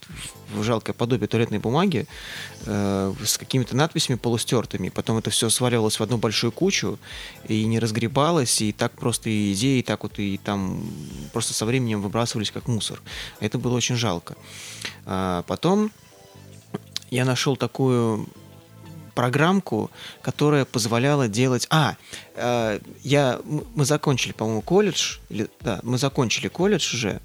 в 0.54 0.64
жалкое 0.64 0.94
подобие 0.94 1.28
туалетной 1.28 1.60
бумаги 1.60 2.08
э, 2.66 3.14
с 3.24 3.38
какими-то 3.38 3.76
надписями 3.76 4.18
полустертыми. 4.18 4.90
Потом 4.90 5.18
это 5.18 5.30
все 5.30 5.50
сваливалось 5.50 6.00
в 6.00 6.04
одну 6.04 6.18
большую 6.18 6.52
кучу 6.52 7.00
и 7.48 7.66
не 7.66 7.80
разгребалось, 7.80 8.62
и 8.62 8.72
так 8.72 8.92
просто 8.94 9.30
и 9.30 9.54
идеи, 9.54 9.82
так 9.82 10.04
вот 10.04 10.20
и 10.20 10.38
там 10.38 10.84
просто 11.32 11.54
со 11.54 11.66
временем 11.66 12.02
выбрасывались 12.02 12.52
как 12.52 12.68
мусор. 12.68 13.02
Это 13.40 13.58
было 13.58 13.76
очень 13.76 13.96
жалко. 13.96 14.36
А 15.06 15.44
потом 15.44 15.92
я 17.10 17.26
нашел 17.26 17.56
такую 17.56 18.28
программку, 19.14 19.92
которая 20.22 20.66
позволяла 20.66 21.28
делать... 21.28 21.68
А, 21.70 21.96
э, 22.36 22.80
я, 23.04 23.40
мы 23.76 23.86
закончили, 23.86 24.32
по-моему, 24.34 24.62
колледж. 24.62 25.18
Или, 25.30 25.50
да, 25.62 25.80
мы 25.84 25.98
закончили 25.98 26.48
колледж 26.48 26.96
уже. 26.96 27.22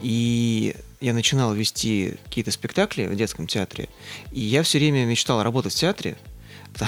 И 0.00 0.76
я 1.00 1.12
начинал 1.12 1.54
вести 1.54 2.16
какие-то 2.24 2.50
спектакли 2.50 3.06
в 3.06 3.16
детском 3.16 3.46
театре. 3.46 3.88
И 4.32 4.40
я 4.40 4.62
все 4.62 4.78
время 4.78 5.04
мечтал 5.04 5.42
работать 5.42 5.72
в 5.72 5.76
театре. 5.76 6.16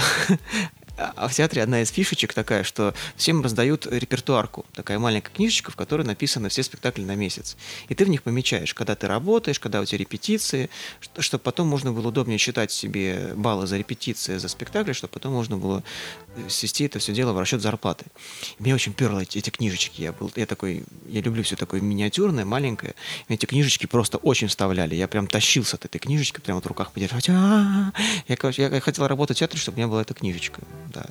А 1.15 1.27
в 1.27 1.33
театре 1.33 1.63
одна 1.63 1.81
из 1.81 1.89
фишечек 1.89 2.33
такая, 2.33 2.63
что 2.63 2.93
всем 3.15 3.41
раздают 3.41 3.87
репертуарку. 3.87 4.65
Такая 4.73 4.99
маленькая 4.99 5.31
книжечка, 5.33 5.71
в 5.71 5.75
которой 5.75 6.03
написаны 6.03 6.49
все 6.49 6.63
спектакли 6.63 7.03
на 7.03 7.15
месяц. 7.15 7.57
И 7.89 7.95
ты 7.95 8.05
в 8.05 8.09
них 8.09 8.23
помечаешь, 8.23 8.73
когда 8.73 8.95
ты 8.95 9.07
работаешь, 9.07 9.59
когда 9.59 9.81
у 9.81 9.85
тебя 9.85 9.99
репетиции, 9.99 10.69
чтобы 11.17 11.43
потом 11.43 11.67
можно 11.67 11.91
было 11.91 12.09
удобнее 12.09 12.37
считать 12.37 12.71
себе 12.71 13.33
баллы 13.35 13.67
за 13.67 13.77
репетиции, 13.77 14.37
за 14.37 14.47
спектакли, 14.47 14.93
чтобы 14.93 15.13
потом 15.13 15.33
можно 15.33 15.57
было 15.57 15.83
свести 16.49 16.85
это 16.85 16.99
все 16.99 17.13
дело 17.13 17.33
в 17.33 17.39
расчет 17.39 17.61
зарплаты. 17.61 18.05
Мне 18.59 18.73
очень 18.73 18.93
перло 18.93 19.19
эти, 19.19 19.37
эти 19.37 19.49
книжечки. 19.49 20.01
Я, 20.01 20.11
был, 20.11 20.31
я 20.35 20.45
такой, 20.45 20.83
я 21.07 21.21
люблю 21.21 21.43
все 21.43 21.55
такое 21.55 21.81
миниатюрное, 21.81 22.45
маленькое. 22.45 22.95
Эти 23.27 23.45
книжечки 23.45 23.85
просто 23.85 24.17
очень 24.17 24.47
вставляли. 24.47 24.95
Я 24.95 25.07
прям 25.07 25.27
тащился 25.27 25.75
от 25.75 25.85
этой 25.85 25.99
книжечки, 25.99 26.39
прямо 26.39 26.57
вот 26.57 26.65
в 26.65 26.67
руках 26.67 26.91
подержать. 26.91 27.29
А-а-а. 27.29 27.93
Я, 28.27 28.37
короче, 28.37 28.63
я 28.63 28.81
хотел 28.81 29.07
работать 29.07 29.37
в 29.37 29.39
театре, 29.39 29.59
чтобы 29.59 29.75
у 29.75 29.79
меня 29.79 29.87
была 29.87 30.01
эта 30.01 30.13
книжечка. 30.13 30.61
Да. 30.93 31.05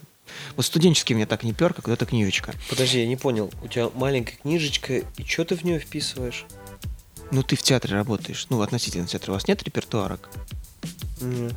Вот 0.57 0.65
студенческий 0.65 1.15
мне 1.15 1.27
так 1.27 1.43
не 1.43 1.53
пер, 1.53 1.75
как 1.75 1.89
вот 1.89 1.95
эта 1.95 2.07
книжечка. 2.07 2.55
Подожди, 2.69 3.01
я 3.01 3.07
не 3.07 3.17
понял. 3.17 3.53
У 3.63 3.69
тебя 3.69 3.91
маленькая 3.95 4.37
книжечка, 4.37 4.99
и 4.99 5.25
что 5.25 5.45
ты 5.45 5.57
в 5.57 5.65
нее 5.65 5.79
вписываешь? 5.79 6.47
Ну, 7.31 7.43
ты 7.43 7.57
в 7.57 7.63
театре 7.63 7.95
работаешь. 7.95 8.47
Ну, 8.51 8.61
относительно 8.61 9.07
театра. 9.07 9.33
У 9.33 9.35
вас 9.35 9.47
нет 9.47 9.63
репертуарок? 9.63 10.31
Мгм. 11.21 11.51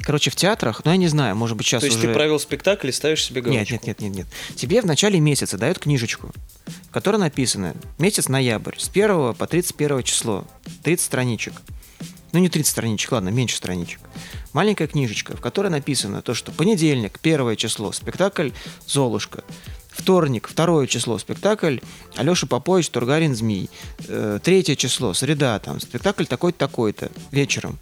Короче, 0.00 0.30
в 0.30 0.36
театрах, 0.36 0.82
ну, 0.84 0.90
я 0.90 0.96
не 0.96 1.08
знаю, 1.08 1.36
может 1.36 1.56
быть, 1.56 1.66
сейчас 1.66 1.80
То 1.80 1.86
есть 1.86 1.98
уже... 1.98 2.08
ты 2.08 2.14
провел 2.14 2.38
спектакль 2.38 2.88
и 2.88 2.92
ставишь 2.92 3.24
себе 3.24 3.40
галочку? 3.40 3.60
Нет, 3.60 3.70
нет, 3.70 3.86
нет, 3.86 4.00
нет, 4.00 4.14
нет. 4.14 4.26
Тебе 4.56 4.80
в 4.80 4.86
начале 4.86 5.20
месяца 5.20 5.58
дают 5.58 5.78
книжечку, 5.78 6.30
в 6.66 6.90
которой 6.90 7.16
написано 7.16 7.74
месяц 7.98 8.28
ноябрь, 8.28 8.78
с 8.78 8.88
1 8.88 9.34
по 9.34 9.46
31 9.46 10.02
число, 10.02 10.44
30 10.82 11.04
страничек. 11.04 11.54
Ну, 12.32 12.38
не 12.38 12.48
30 12.48 12.70
страничек, 12.70 13.12
ладно, 13.12 13.28
меньше 13.28 13.56
страничек. 13.56 14.00
Маленькая 14.54 14.86
книжечка, 14.86 15.36
в 15.36 15.40
которой 15.40 15.68
написано 15.68 16.22
то, 16.22 16.34
что 16.34 16.50
понедельник, 16.50 17.18
первое 17.20 17.56
число, 17.56 17.92
спектакль 17.92 18.50
«Золушка». 18.86 19.44
Вторник, 19.92 20.48
второе 20.48 20.86
число, 20.86 21.18
спектакль 21.18 21.78
Алеша 22.16 22.46
Попович, 22.46 22.88
Тургарин, 22.88 23.34
Змей. 23.34 23.68
Э, 24.08 24.38
Третье 24.42 24.74
число, 24.74 25.12
среда, 25.12 25.58
там, 25.58 25.80
спектакль 25.80 26.24
такой-то, 26.24 26.58
такой-то, 26.58 27.10
вечером. 27.30 27.78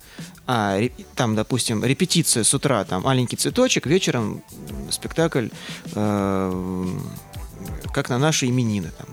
А, 0.46 0.80
там, 1.14 1.36
допустим, 1.36 1.84
репетиция 1.84 2.42
с 2.42 2.52
утра, 2.52 2.84
там, 2.84 3.02
маленький 3.02 3.36
цветочек, 3.36 3.86
вечером 3.86 4.42
спектакль 4.90 5.48
э, 5.94 6.86
как 7.92 8.08
на 8.08 8.18
наши 8.18 8.46
именины. 8.46 8.90
Там. 8.98 9.06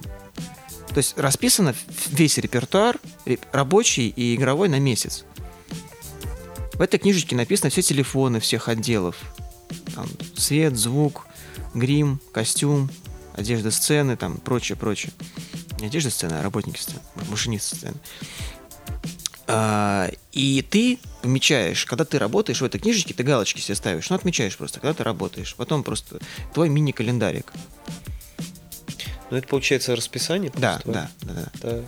То 0.90 0.98
есть 0.98 1.18
расписано 1.18 1.76
весь 2.08 2.40
репертуар, 2.40 2.98
реп- 3.26 3.46
рабочий 3.52 4.10
и 4.10 4.34
игровой 4.36 4.70
на 4.70 4.80
месяц. 4.80 5.24
В 6.74 6.82
этой 6.82 7.00
книжечке 7.00 7.36
написаны 7.36 7.70
все 7.70 7.84
телефоны 7.84 8.40
всех 8.40 8.68
отделов. 8.68 9.18
Там 9.96 10.08
свет, 10.36 10.78
звук, 10.78 11.28
грим, 11.74 12.20
костюм, 12.32 12.90
одежда 13.34 13.72
сцены, 13.72 14.18
там 14.18 14.38
прочее, 14.38 14.76
прочее. 14.76 15.14
Не 15.80 15.88
одежда 15.88 16.10
сцены, 16.10 16.34
а 16.34 16.44
работники 16.44 16.80
сцены, 16.80 17.00
машинисты 17.30 17.76
сцены. 17.76 17.98
А, 19.48 20.10
и 20.34 20.62
ты 20.62 21.00
помечаешь, 21.22 21.86
когда 21.86 22.04
ты 22.04 22.20
работаешь 22.20 22.60
в 22.60 22.66
этой 22.66 22.80
книжечке, 22.80 23.14
ты 23.14 23.24
галочки 23.24 23.62
себе 23.62 23.76
ставишь, 23.76 24.10
ну 24.10 24.16
отмечаешь 24.16 24.58
просто, 24.58 24.80
когда 24.80 24.94
ты 24.94 25.04
работаешь. 25.04 25.56
Потом 25.56 25.84
просто 25.84 26.20
твой 26.54 26.70
мини-календарик. 26.70 27.54
Ну, 29.30 29.38
это 29.38 29.48
получается 29.48 29.96
расписание? 29.96 30.52
Да, 30.56 30.82
да, 30.86 31.10
да, 31.22 31.34
да. 31.34 31.52
Да. 31.62 31.84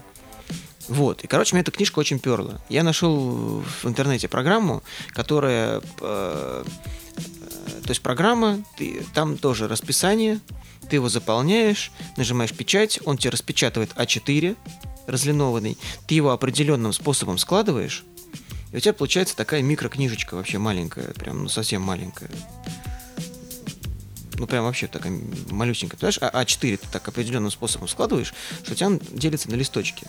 Вот. 0.88 1.24
И, 1.24 1.28
короче, 1.28 1.56
мне 1.56 1.62
эта 1.62 1.72
книжка 1.72 2.00
очень 2.00 2.20
перла. 2.20 2.60
Я 2.68 2.84
нашел 2.84 3.62
в 3.62 3.86
интернете 3.86 4.28
программу, 4.28 4.84
которая... 5.10 5.82
э, 6.02 6.64
то 7.90 7.92
есть 7.92 8.04
программа, 8.04 8.64
ты, 8.78 9.04
там 9.16 9.36
тоже 9.36 9.68
расписание, 9.68 10.42
ты 10.92 10.98
его 10.98 11.10
заполняешь, 11.10 11.92
нажимаешь 12.18 12.54
печать, 12.54 13.00
он 13.04 13.18
тебе 13.18 13.32
распечатывает 13.32 13.90
А4 13.96 14.56
разлинованный, 15.08 15.76
ты 16.06 16.14
его 16.14 16.30
определенным 16.30 16.94
способом 16.94 17.40
складываешь, 17.40 18.06
и 18.72 18.78
у 18.78 18.80
тебя 18.80 18.94
получается 18.94 19.36
такая 19.36 19.64
микрокнижечка 19.64 20.36
вообще 20.36 20.60
маленькая, 20.60 21.14
прям 21.16 21.42
ну, 21.42 21.50
совсем 21.50 21.82
маленькая. 21.82 22.30
Ну, 24.36 24.46
прям 24.46 24.66
вообще 24.66 24.86
такая 24.86 25.20
малюсенькая. 25.50 25.98
Понимаешь, 25.98 26.20
а 26.22 26.44
А4 26.44 26.78
ты 26.78 26.88
так 26.92 27.08
определенным 27.08 27.50
способом 27.50 27.88
складываешь, 27.88 28.36
что 28.62 28.74
у 28.74 28.76
тебя 28.76 29.00
делится 29.14 29.50
на 29.50 29.56
листочки. 29.56 30.06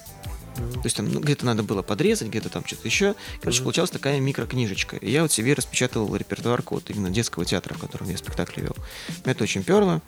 То 0.75 0.81
есть 0.85 0.97
там 0.97 1.09
ну, 1.13 1.21
где-то 1.21 1.47
надо 1.47 1.63
было 1.63 1.83
подрезать, 1.83 2.29
где-то 2.29 2.49
там 2.49 2.65
что-то 2.67 2.87
еще. 2.87 3.15
Короче, 3.41 3.63
получалась 3.63 3.91
такая 3.91 4.21
микрокнижечка. 4.21 4.97
И 4.97 5.11
я 5.11 5.23
вот 5.23 5.33
себе 5.33 5.55
распечатывал 5.55 6.15
репертуарку 6.17 6.77
вот 6.77 6.91
именно 6.91 7.11
детского 7.11 7.45
театра, 7.45 7.75
в 7.75 7.79
котором 7.79 8.09
я 8.09 8.17
спектакли 8.17 8.63
вел. 8.63 8.77
Это 9.25 9.45
очень 9.45 9.63
перло. 9.63 10.03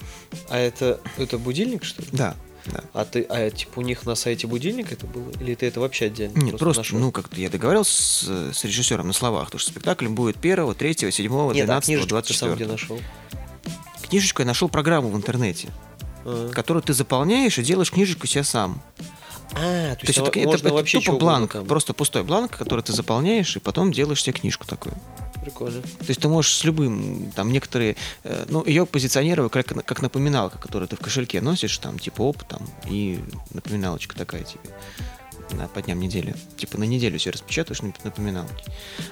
А 0.49 0.59
это, 0.59 1.01
это 1.17 1.39
будильник, 1.39 1.85
что 1.85 2.03
ли? 2.03 2.09
Да, 2.13 2.37
да. 2.67 2.85
А 2.93 3.05
ты, 3.05 3.23
а 3.29 3.51
типа 3.51 3.81
у 3.81 3.83
них 3.83 4.07
на 4.07 4.15
сайте 4.15 4.47
будильник 4.47 4.93
это 4.93 5.07
было? 5.07 5.31
Или 5.41 5.55
ты 5.55 5.67
это 5.67 5.81
вообще 5.81 6.07
отдельно? 6.07 6.39
Нет, 6.39 6.59
просто, 6.59 6.81
нашел? 6.81 6.99
ну, 6.99 7.11
как-то 7.11 7.41
я 7.41 7.51
договорился 7.51 7.93
с, 7.93 8.59
с 8.59 8.65
режиссером 8.65 9.09
на 9.09 9.13
словах, 9.13 9.51
то, 9.51 9.59
что 9.59 9.71
спектакль 9.71 10.09
будет 10.09 10.37
1, 10.39 10.75
3, 10.75 10.97
7, 11.11 11.29
12, 11.29 11.57
Нет, 11.57 11.71
а 11.71 11.81
книжечку 11.81 12.21
ты 12.23 12.35
сам 12.35 12.49
24. 12.49 12.55
где 12.55 12.67
нашел? 12.67 13.01
Книжечку 14.09 14.43
я 14.43 14.47
нашел 14.47 14.69
программу 14.69 15.09
в 15.09 15.17
интернете, 15.17 15.71
А, 16.25 16.51
которую 16.51 16.83
ты 16.83 16.93
заполняешь 16.93 17.59
и 17.59 17.63
делаешь 17.63 17.91
книжечку 17.91 18.27
себе 18.27 18.45
сам. 18.45 18.81
А, 19.55 19.95
то 19.95 20.01
То 20.01 20.07
есть 20.07 20.19
это, 20.19 20.39
можно 20.41 20.67
это- 20.69 20.75
вообще 20.75 21.01
тупо 21.01 21.19
бланк, 21.19 21.53
там. 21.53 21.67
просто 21.67 21.93
пустой 21.93 22.23
бланк, 22.25 22.57
который 22.57 22.81
ты 22.83 22.93
заполняешь, 22.93 23.55
и 23.57 23.61
потом 23.61 23.93
делаешь 23.93 24.23
себе 24.23 24.33
книжку 24.33 24.67
такую. 24.67 24.95
Прикольно. 25.43 25.83
То 25.83 26.05
есть 26.09 26.21
ты 26.21 26.29
можешь 26.29 26.55
с 26.55 26.65
любым, 26.65 27.33
там 27.35 27.53
некоторые, 27.53 27.97
э, 28.25 28.47
ну, 28.49 28.65
ее 28.65 28.87
позиционирую 28.87 29.51
как, 29.51 29.67
как 29.67 30.01
напоминалка, 30.01 30.57
которую 30.59 30.89
ты 30.89 30.97
в 30.97 31.01
кошельке 31.01 31.41
носишь, 31.41 31.77
там, 31.79 31.99
типа, 31.99 32.23
оп, 32.23 32.45
там, 32.45 32.61
и 32.89 33.21
напоминалочка 33.53 34.17
такая 34.17 34.45
тебе 34.45 34.61
на, 35.51 35.69
по 35.69 35.83
дням 35.83 35.99
недели. 36.01 36.35
Типа 36.57 36.79
на 36.79 36.85
неделю 36.85 37.19
себе 37.19 37.33
распечатаешь 37.33 37.81
нап- 37.81 37.97
напоминалки. 38.05 38.65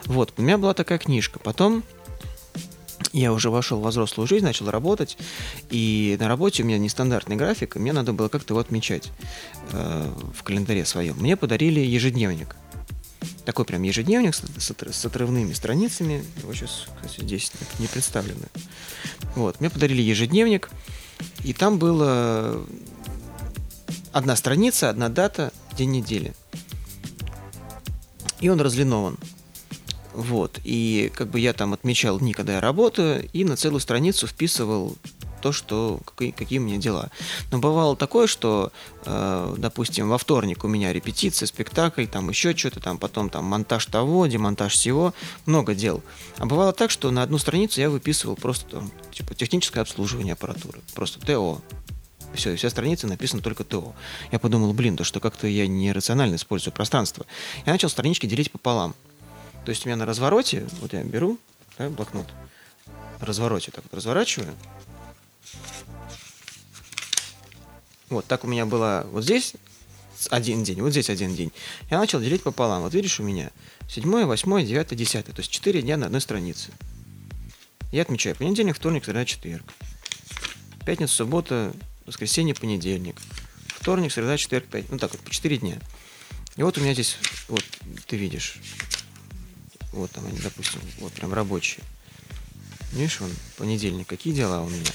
Вот, 0.07 0.33
у 0.39 0.43
меня 0.43 0.57
была 0.57 0.73
такая 0.73 0.99
книжка. 0.99 1.39
Потом 1.39 1.83
я 3.13 3.33
уже 3.33 3.51
вошел 3.51 3.81
в 3.81 3.89
взрослую 3.89 4.27
жизнь, 4.27 4.45
начал 4.45 4.71
работать, 4.71 5.17
и 5.71 6.17
на 6.21 6.29
работе 6.29 6.63
у 6.63 6.67
меня 6.67 6.79
нестандартный 6.79 7.37
график, 7.37 7.77
и 7.77 7.79
мне 7.79 7.93
надо 7.93 8.13
было 8.13 8.29
как-то 8.29 8.53
его 8.55 8.61
отмечать 8.61 9.11
э, 9.73 10.13
в 10.35 10.43
календаре 10.43 10.85
своем. 10.85 11.17
Мне 11.17 11.37
подарили 11.37 11.81
ежедневник. 11.81 12.57
Такой 13.45 13.65
прям 13.65 13.83
ежедневник 13.83 14.35
с, 14.35 14.41
с 14.41 14.71
отр- 14.71 14.93
с 14.93 15.05
отрывными 15.05 15.53
страницами. 15.53 16.25
Его 16.43 16.55
сейчас 16.55 16.87
кстати, 17.03 17.25
здесь 17.25 17.53
не 17.79 17.87
представлено. 17.87 18.47
Вот, 19.35 19.61
мне 19.61 19.71
подарили 19.71 20.03
ежедневник, 20.03 20.71
и 21.45 21.53
там 21.53 21.79
было 21.79 22.65
одна 24.13 24.37
страница, 24.37 24.91
одна 24.91 25.09
дата, 25.09 25.53
день 25.77 25.91
недели. 25.91 26.35
И 28.41 28.49
он 28.49 28.61
разлинован. 28.61 29.19
Вот. 30.13 30.61
И 30.65 31.11
как 31.15 31.29
бы 31.29 31.41
я 31.41 31.53
там 31.53 31.73
отмечал 31.73 32.19
дни, 32.19 32.35
когда 32.35 32.55
я 32.55 32.61
работаю, 32.61 33.29
и 33.33 33.45
на 33.45 33.57
целую 33.57 33.81
страницу 33.81 34.27
вписывал 34.27 34.97
то, 35.41 35.53
что 35.53 36.01
какие, 36.05 36.31
какие 36.31 36.59
у 36.59 36.63
меня 36.63 36.77
дела. 36.77 37.11
Но 37.51 37.59
бывало 37.59 37.97
такое, 37.97 38.27
что, 38.27 38.73
э, 39.05 39.55
допустим, 39.57 40.09
во 40.09 40.19
вторник 40.19 40.65
у 40.65 40.69
меня 40.69 40.93
репетиция, 40.93 41.47
спектакль, 41.47 42.07
там 42.07 42.29
еще 42.29 42.55
что-то, 42.57 42.81
там 42.81 42.99
потом 42.99 43.31
там 43.31 43.45
монтаж 43.45 43.87
того, 43.87 44.27
демонтаж 44.27 44.73
всего, 44.73 45.15
много 45.47 45.75
дел. 45.75 46.03
А 46.39 46.47
бывало 46.47 46.73
так, 46.73 46.91
что 46.91 47.11
на 47.11 47.23
одну 47.23 47.39
страницу 47.39 47.81
я 47.81 47.91
выписывал 47.91 48.37
просто 48.37 48.67
там, 48.71 48.91
типа 49.13 49.35
техническое 49.35 49.81
обслуживание 49.81 50.35
аппаратуры, 50.35 50.81
просто 50.95 51.25
ТО. 51.25 51.61
Все, 52.35 52.53
и 52.53 52.57
вся 52.57 52.71
страница 52.71 53.09
написана 53.09 53.43
только 53.43 53.65
ТО. 53.65 53.93
Я 54.31 54.39
подумал, 54.39 54.73
блин, 54.73 54.97
то 54.97 55.03
что 55.03 55.19
как-то 55.19 55.49
я 55.49 55.67
нерационально 55.67 56.37
использую 56.37 56.73
пространство. 56.73 57.27
Я 57.67 57.73
начал 57.73 57.89
странички 57.89 58.27
делить 58.27 58.53
пополам. 58.53 58.95
То 59.65 59.71
есть 59.71 59.85
у 59.85 59.89
меня 59.89 59.97
на 59.97 60.07
развороте, 60.07 60.67
вот 60.81 60.93
я 60.93 61.03
беру 61.03 61.39
да, 61.79 61.89
блокнот, 61.89 62.27
развороте 63.21 63.71
так 63.71 63.85
вот 63.85 63.95
разворачиваю. 63.95 64.55
Вот 68.09 68.27
так 68.27 68.45
у 68.45 68.49
меня 68.49 68.67
было 68.67 69.07
вот 69.13 69.23
здесь 69.23 69.55
один 70.31 70.65
день, 70.65 70.81
вот 70.83 70.91
здесь 70.91 71.09
один 71.09 71.35
день. 71.35 71.53
Я 71.91 71.99
начал 71.99 72.21
делить 72.21 72.43
пополам. 72.43 72.83
Вот 72.83 72.93
видишь, 72.93 73.21
у 73.21 73.23
меня 73.23 73.51
седьмое, 73.89 74.27
восьмое, 74.27 74.65
девятое, 74.65 74.99
десятое. 74.99 75.35
То 75.35 75.41
есть 75.41 75.51
четыре 75.51 75.81
дня 75.83 75.97
на 75.97 76.07
одной 76.07 76.21
странице. 76.21 76.73
Я 77.93 78.03
отмечаю 78.03 78.37
понедельник, 78.37 78.77
вторник, 78.77 79.05
среда, 79.05 79.25
четверг. 79.25 79.65
Пятница, 80.85 81.15
суббота, 81.15 81.73
воскресенье, 82.07 82.55
понедельник. 82.55 83.17
Вторник, 83.69 84.13
среда, 84.13 84.37
четверг, 84.37 84.67
пятница. 84.67 84.93
Ну 84.93 84.99
так 84.99 85.13
вот, 85.13 85.21
по 85.21 85.31
четыре 85.31 85.59
дня. 85.59 85.79
И 86.57 86.63
вот 86.63 86.77
у 86.79 86.81
меня 86.81 86.95
здесь, 86.95 87.17
вот 87.49 87.65
ты 88.07 88.17
видишь, 88.17 88.59
вот 89.93 90.11
там 90.11 90.27
они, 90.27 90.39
допустим, 90.39 90.81
вот 90.99 91.13
прям 91.13 91.33
рабочие. 91.33 91.85
Видишь, 92.93 93.21
он 93.21 93.31
понедельник, 93.57 94.07
какие 94.07 94.33
дела 94.33 94.63
у 94.63 94.69
меня. 94.69 94.91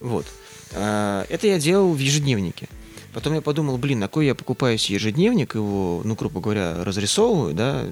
Вот. 0.00 0.26
А, 0.72 1.26
Это 1.28 1.46
я 1.46 1.58
делал 1.58 1.92
в 1.92 1.98
ежедневнике. 1.98 2.68
Потом 3.12 3.34
я 3.34 3.40
подумал, 3.40 3.76
блин, 3.76 3.98
на 3.98 4.08
кой 4.08 4.26
я 4.26 4.34
покупаю 4.34 4.78
себе 4.78 4.96
ежедневник, 4.96 5.54
его, 5.54 6.02
ну, 6.04 6.14
грубо 6.14 6.40
говоря, 6.40 6.84
разрисовываю, 6.84 7.54
да, 7.54 7.86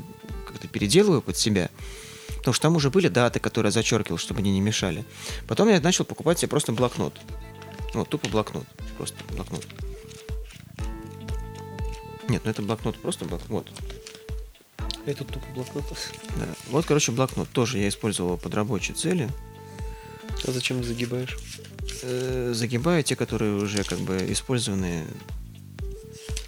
как-то 0.47 0.69
переделываю 0.69 1.23
под 1.23 1.37
себя. 1.37 1.71
Потому 2.37 2.55
что 2.55 2.63
там 2.63 2.77
уже 2.77 2.91
были 2.91 3.09
даты, 3.09 3.41
которые 3.41 3.69
я 3.69 3.73
зачеркивал, 3.73 4.19
чтобы 4.19 4.41
они 4.41 4.53
не 4.53 4.61
мешали. 4.61 5.05
Потом 5.49 5.69
я 5.69 5.81
начал 5.81 6.05
покупать 6.05 6.39
себе 6.39 6.49
просто 6.49 6.73
блокнот. 6.73 7.15
Вот, 7.95 8.09
тупо 8.09 8.29
блокнот. 8.29 8.65
Просто 8.97 9.17
блокнот. 9.35 9.67
Нет, 12.29 12.43
ну 12.45 12.51
это 12.51 12.63
блокнот, 12.63 12.97
просто 12.99 13.25
блокнот. 13.25 13.67
Вот. 13.67 13.98
Это 15.09 15.25
тупо 15.25 15.47
блокнот. 15.55 15.85
Да. 16.37 16.47
Вот, 16.69 16.85
короче, 16.85 17.13
блокнот. 17.13 17.49
Тоже 17.49 17.79
я 17.79 17.89
использовал 17.89 18.37
под 18.37 18.55
рабочие 18.55 18.95
цели. 18.95 19.31
А 20.47 20.53
зачем 20.53 20.85
загибаешь? 20.85 21.39
Э, 22.03 22.53
загибаю 22.55 23.03
те, 23.03 23.17
которые 23.17 23.55
уже 23.55 23.85
как 23.85 24.01
бы 24.01 24.19
использованы. 24.31 25.07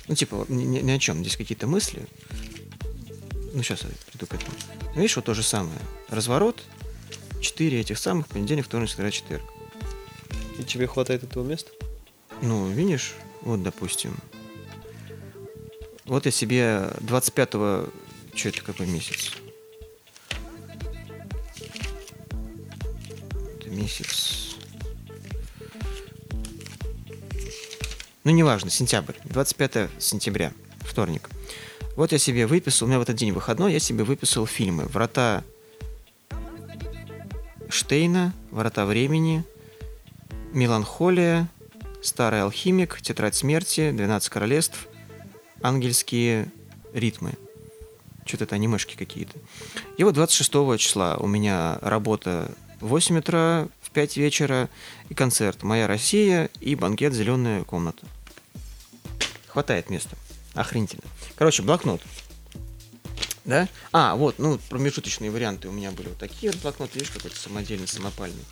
Ну, 0.09 0.15
типа, 0.15 0.45
ни, 0.49 0.65
ни- 0.65 0.91
о 0.91 0.99
чем. 0.99 1.21
Здесь 1.21 1.39
какие-то 1.39 1.67
мысли. 1.67 2.07
Ну, 3.55 3.63
сейчас 3.63 3.83
я 3.83 3.89
приду 4.13 4.27
к 4.27 4.35
этому. 4.35 4.53
Видишь, 4.95 5.17
вот 5.17 5.25
то 5.25 5.33
же 5.33 5.43
самое. 5.43 5.79
Разворот. 6.11 6.63
Четыре 7.41 7.81
этих 7.81 7.97
самых. 7.99 8.29
Понедельник, 8.29 8.67
вторник, 8.67 8.91
среда, 8.91 9.11
четверг. 9.11 9.43
И 10.59 10.65
тебе 10.65 10.87
хватает 10.87 11.25
этого 11.25 11.47
места? 11.49 11.71
Ну, 12.43 12.69
видишь, 12.69 13.15
вот, 13.41 13.63
допустим. 13.63 14.15
Вот 16.05 16.27
я 16.27 16.31
себе 16.31 16.91
25-го... 17.01 17.89
Что 18.35 18.49
это, 18.49 18.63
какой 18.63 18.87
месяц? 18.87 19.33
Это 23.59 23.69
месяц... 23.69 24.57
Ну, 28.25 28.33
неважно, 28.33 28.71
сентябрь. 28.71 29.15
25 29.25 29.91
сентября, 29.99 30.53
вторник. 30.81 31.31
Вот 31.97 32.13
я 32.13 32.19
себе 32.19 32.47
выписал, 32.47 32.87
у 32.87 32.89
меня 32.89 32.99
в 32.99 33.03
этот 33.03 33.17
день 33.17 33.33
выходной, 33.33 33.73
я 33.73 33.81
себе 33.81 34.05
выписал 34.05 34.47
фильмы 34.47 34.85
«Врата 34.85 35.43
Штейна», 37.69 38.33
«Врата 38.51 38.87
времени», 38.87 39.45
«Меланхолия», 40.53 41.49
«Старый 42.03 42.43
алхимик», 42.43 43.01
«Тетрадь 43.01 43.35
смерти», 43.35 43.91
«12 43.91 44.31
королевств», 44.31 44.87
«Ангельские 45.63 46.51
ритмы». 46.93 47.35
Что-то 48.31 48.45
это 48.45 48.55
анимешки 48.55 48.95
какие-то. 48.95 49.37
И 49.97 50.05
вот 50.05 50.15
26 50.15 50.79
числа 50.79 51.17
у 51.17 51.27
меня 51.27 51.81
работа 51.83 52.53
в 52.81 52.87
8 52.87 53.19
утра, 53.19 53.67
в 53.83 53.91
5 53.91 54.17
вечера 54.19 54.69
и 55.09 55.15
концерт 55.15 55.65
«Моя 55.65 55.89
Россия» 55.89 56.49
и 56.61 56.77
банкет 56.77 57.13
«Зеленая 57.13 57.65
комната». 57.65 58.07
Хватает 59.49 59.91
места. 59.91 60.17
Охренительно. 60.55 61.03
Короче, 61.35 61.65
блокнот. 61.65 62.03
Да? 63.45 63.69
А, 63.93 64.15
вот, 64.17 64.39
ну, 64.39 64.59
промежуточные 64.69 65.31
варианты 65.31 65.69
у 65.69 65.73
меня 65.73 65.91
были 65.91 66.09
вот 66.09 66.19
такие 66.19 66.53
вот 66.53 66.61
блокноты, 66.61 66.99
видишь, 66.99 67.11
какой-то 67.11 67.37
самодельный, 67.39 67.89
самопальный. 67.89 68.45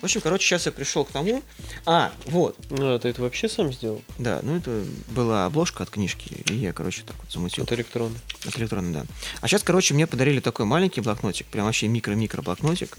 В 0.00 0.04
общем, 0.04 0.20
короче, 0.20 0.44
сейчас 0.46 0.66
я 0.66 0.72
пришел 0.72 1.04
к 1.06 1.10
тому. 1.10 1.42
А, 1.86 2.12
вот, 2.26 2.56
Ну, 2.70 2.94
а 2.94 2.98
ты 2.98 3.08
это 3.08 3.22
вообще 3.22 3.48
сам 3.48 3.72
сделал? 3.72 4.02
да, 4.18 4.40
ну 4.42 4.56
это 4.56 4.84
была 5.08 5.46
обложка 5.46 5.82
от 5.82 5.90
книжки, 5.90 6.44
и 6.50 6.54
я, 6.54 6.72
короче, 6.74 7.02
так 7.06 7.16
вот 7.22 7.32
замутил. 7.32 7.64
Это 7.64 7.74
электронно. 7.74 8.16
От 8.46 8.58
электронный, 8.58 8.92
да. 8.92 9.06
А 9.40 9.48
сейчас, 9.48 9.62
короче, 9.62 9.94
мне 9.94 10.06
подарили 10.06 10.40
такой 10.40 10.66
маленький 10.66 11.00
блокнотик, 11.00 11.46
прям 11.46 11.64
вообще 11.64 11.86
микро-микро 11.88 12.42
блокнотик. 12.42 12.98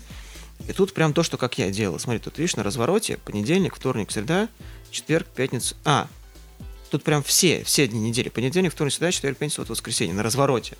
И 0.68 0.74
тут 0.74 0.94
прям 0.94 1.14
то, 1.14 1.22
что 1.22 1.38
как 1.38 1.58
я 1.60 1.70
делал. 1.70 2.00
Смотри, 2.00 2.20
тут 2.20 2.38
видишь 2.40 2.56
на 2.56 2.64
развороте 2.64 3.18
понедельник, 3.18 3.76
вторник, 3.76 4.10
среда, 4.10 4.48
четверг, 4.90 5.28
пятница. 5.28 5.76
А, 5.84 6.08
тут 6.90 7.04
прям 7.04 7.22
все, 7.22 7.64
все 7.66 7.88
дни 7.88 8.00
недели. 8.00 8.30
Понедельник, 8.30 8.72
вторник, 8.72 8.94
среда, 8.94 9.12
четверг, 9.12 9.38
пятница, 9.38 9.62
вот 9.62 9.70
воскресенье 9.70 10.16
на 10.16 10.24
развороте. 10.24 10.78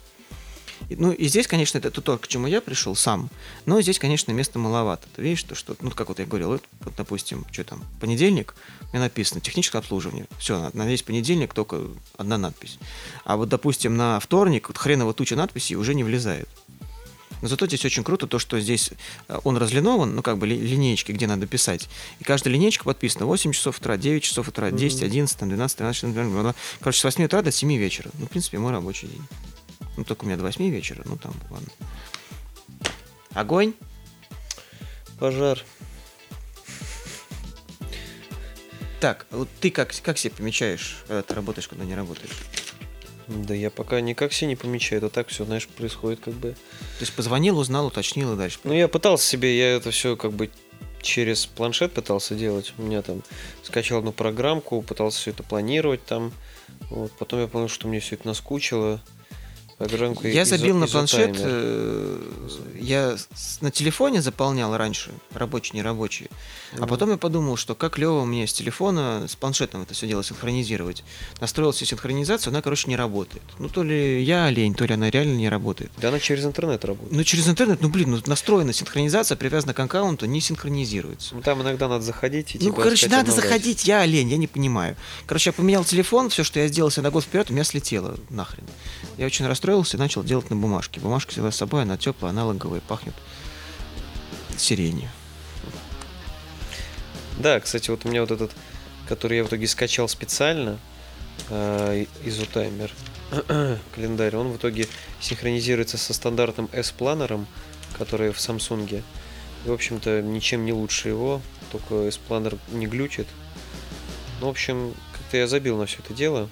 Ну 0.90 1.12
и 1.12 1.26
здесь, 1.28 1.46
конечно, 1.46 1.78
это 1.78 1.90
то, 2.00 2.18
к 2.18 2.28
чему 2.28 2.46
я 2.46 2.60
пришел 2.60 2.94
сам. 2.94 3.28
Но 3.64 3.80
здесь, 3.80 3.98
конечно, 3.98 4.32
места 4.32 4.58
маловато. 4.58 5.06
Ты 5.14 5.22
видишь, 5.22 5.42
то, 5.42 5.54
что, 5.54 5.76
ну, 5.80 5.90
как 5.90 6.08
вот 6.08 6.18
я 6.18 6.26
говорил, 6.26 6.48
вот, 6.48 6.64
вот, 6.80 6.94
допустим, 6.96 7.44
что 7.50 7.64
там, 7.64 7.84
понедельник, 8.00 8.54
мне 8.92 9.00
написано 9.00 9.40
техническое 9.40 9.78
обслуживание. 9.78 10.26
Все, 10.38 10.70
на, 10.72 10.86
весь 10.86 11.02
понедельник 11.02 11.54
только 11.54 11.82
одна 12.16 12.38
надпись. 12.38 12.78
А 13.24 13.36
вот, 13.36 13.48
допустим, 13.48 13.96
на 13.96 14.20
вторник 14.20 14.68
вот 14.68 14.78
хреново 14.78 15.12
туча 15.12 15.36
надписей 15.36 15.76
уже 15.76 15.94
не 15.94 16.04
влезает. 16.04 16.48
Но 17.42 17.48
зато 17.48 17.66
здесь 17.66 17.84
очень 17.84 18.02
круто 18.02 18.26
то, 18.26 18.38
что 18.38 18.58
здесь 18.60 18.92
э, 19.28 19.38
он 19.44 19.56
разлинован, 19.56 20.14
ну, 20.14 20.22
как 20.22 20.38
бы 20.38 20.46
ли- 20.46 20.58
линеечки, 20.58 21.12
где 21.12 21.26
надо 21.26 21.46
писать. 21.46 21.88
И 22.18 22.24
каждая 22.24 22.54
линеечка 22.54 22.84
подписана 22.84 23.26
8 23.26 23.52
часов 23.52 23.78
утра, 23.78 23.96
9 23.96 24.22
часов 24.22 24.48
утра, 24.48 24.70
10, 24.70 25.02
11, 25.02 25.38
там, 25.38 25.48
12, 25.48 25.76
13, 25.76 26.00
14, 26.00 26.32
бла-бла. 26.32 26.54
Короче, 26.80 27.00
с 27.00 27.04
8 27.04 27.24
утра 27.24 27.42
до 27.42 27.52
7 27.52 27.76
вечера. 27.76 28.10
Ну, 28.18 28.26
в 28.26 28.30
принципе, 28.30 28.58
мой 28.58 28.72
рабочий 28.72 29.08
день. 29.08 29.22
Ну, 29.96 30.04
только 30.04 30.24
у 30.24 30.26
меня 30.26 30.36
до 30.36 30.44
8 30.44 30.68
вечера, 30.70 31.02
ну, 31.04 31.16
там, 31.16 31.34
ладно. 31.50 31.68
Огонь? 33.32 33.74
Пожар. 35.18 35.62
Так, 39.00 39.26
вот 39.30 39.48
ты 39.60 39.70
как, 39.70 39.94
как 40.02 40.18
себе 40.18 40.34
помечаешь, 40.34 41.04
когда 41.06 41.22
ты 41.22 41.34
работаешь, 41.34 41.68
когда 41.68 41.84
не 41.84 41.94
работаешь? 41.94 42.32
Да 43.28 43.54
я 43.54 43.70
пока 43.70 44.00
никак 44.00 44.32
себе 44.32 44.48
не 44.48 44.56
помечаю. 44.56 44.98
Это 44.98 45.10
так 45.10 45.28
все, 45.28 45.44
знаешь, 45.44 45.66
происходит 45.66 46.20
как 46.20 46.34
бы. 46.34 46.52
То 46.52 47.00
есть 47.00 47.12
позвонил, 47.12 47.58
узнал, 47.58 47.86
уточнил 47.86 48.34
и 48.34 48.36
дальше. 48.36 48.58
Ну, 48.64 48.72
я 48.72 48.88
пытался 48.88 49.26
себе, 49.26 49.58
я 49.58 49.76
это 49.76 49.90
все 49.90 50.16
как 50.16 50.32
бы 50.32 50.50
через 51.02 51.46
планшет 51.46 51.92
пытался 51.92 52.34
делать. 52.34 52.72
У 52.78 52.82
меня 52.82 53.02
там 53.02 53.22
скачал 53.62 53.98
одну 53.98 54.12
программку, 54.12 54.80
пытался 54.80 55.20
все 55.20 55.30
это 55.32 55.42
планировать 55.42 56.04
там. 56.04 56.32
Вот. 56.88 57.12
Потом 57.18 57.40
я 57.40 57.48
понял, 57.48 57.68
что 57.68 57.88
мне 57.88 58.00
все 58.00 58.14
это 58.14 58.28
наскучило. 58.28 59.02
Программка 59.78 60.26
Я 60.28 60.46
забил 60.46 60.78
на 60.78 60.86
планшет, 60.86 61.36
э, 61.38 62.18
я 62.80 63.16
с- 63.34 63.60
на 63.60 63.70
телефоне 63.70 64.22
заполнял 64.22 64.74
раньше, 64.74 65.10
рабочий, 65.34 65.76
нерабочий. 65.76 66.28
А 66.72 66.76
Мгм. 66.78 66.88
потом 66.88 67.10
я 67.10 67.16
подумал, 67.18 67.56
что 67.58 67.74
как 67.74 67.98
лево 67.98 68.24
мне 68.24 68.46
с 68.46 68.54
телефона, 68.54 69.26
с 69.28 69.36
планшетом 69.36 69.82
это 69.82 69.92
все 69.92 70.06
дело 70.06 70.24
синхронизировать. 70.24 71.04
Настроил 71.42 71.74
себе 71.74 71.86
синхронизацию, 71.88 72.52
она, 72.52 72.62
короче, 72.62 72.88
не 72.88 72.96
работает. 72.96 73.42
Ну, 73.58 73.68
то 73.68 73.82
ли 73.82 74.22
я 74.22 74.48
лень, 74.48 74.74
то 74.74 74.86
ли 74.86 74.94
она 74.94 75.10
реально 75.10 75.36
не 75.36 75.50
работает. 75.50 75.90
Да 75.98 76.08
она 76.08 76.20
через 76.20 76.46
интернет 76.46 76.82
работает. 76.84 77.12
Ну, 77.14 77.22
через 77.24 77.46
интернет, 77.46 77.82
ну, 77.82 77.90
блин, 77.90 78.12
ну, 78.12 78.20
настроена 78.24 78.72
синхронизация, 78.72 79.36
привязана 79.36 79.74
к 79.74 79.80
аккаунту, 79.80 80.24
не 80.24 80.40
синхронизируется. 80.40 81.34
Ну, 81.34 81.42
там 81.42 81.60
иногда 81.60 81.86
надо 81.86 82.02
заходить 82.02 82.54
и 82.54 82.58
Ну, 82.58 82.64
типа, 82.70 82.76
короче, 82.76 82.94
искать 83.06 83.10
надо 83.10 83.30
обновлять. 83.32 83.44
заходить, 83.44 83.84
я 83.84 84.00
олень, 84.00 84.30
я 84.30 84.38
не 84.38 84.46
понимаю. 84.46 84.96
Короче, 85.26 85.50
я 85.50 85.52
поменял 85.52 85.84
телефон, 85.84 86.30
все, 86.30 86.44
что 86.44 86.60
я 86.60 86.68
сделал 86.68 86.90
себе 86.90 87.02
на 87.02 87.10
год 87.10 87.24
вперед, 87.24 87.50
у 87.50 87.52
меня 87.52 87.64
слетело 87.64 88.16
нахрен. 88.30 88.64
Я 89.18 89.26
очень 89.26 89.46
расстроился 89.66 89.96
и 89.96 90.00
начал 90.00 90.22
делать 90.22 90.48
на 90.50 90.56
бумажке. 90.56 91.00
Бумажка 91.00 91.32
взяла 91.32 91.50
с 91.50 91.56
собой, 91.56 91.82
она 91.82 91.96
теплая, 91.96 92.30
аналоговая, 92.30 92.80
пахнет 92.80 93.14
сиренью. 94.56 95.10
Да, 97.38 97.58
кстати, 97.60 97.90
вот 97.90 98.04
у 98.04 98.08
меня 98.08 98.20
вот 98.20 98.30
этот, 98.30 98.52
который 99.08 99.38
я 99.38 99.44
в 99.44 99.48
итоге 99.48 99.66
скачал 99.66 100.08
специально, 100.08 100.78
э, 101.50 102.06
изотаймер, 102.24 102.92
календарь, 103.94 104.36
он 104.36 104.52
в 104.52 104.56
итоге 104.56 104.86
синхронизируется 105.20 105.98
со 105.98 106.14
стандартным 106.14 106.70
S-планером, 106.72 107.46
который 107.98 108.32
в 108.32 108.38
Samsung. 108.38 109.02
И, 109.64 109.68
в 109.68 109.72
общем-то, 109.72 110.22
ничем 110.22 110.64
не 110.64 110.72
лучше 110.72 111.08
его, 111.08 111.42
только 111.72 112.06
S-Planner 112.06 112.58
не 112.70 112.86
глючит. 112.86 113.26
Ну, 114.40 114.46
в 114.46 114.50
общем, 114.50 114.94
как-то 115.12 115.36
я 115.36 115.48
забил 115.48 115.76
на 115.76 115.86
все 115.86 115.98
это 115.98 116.14
дело. 116.14 116.48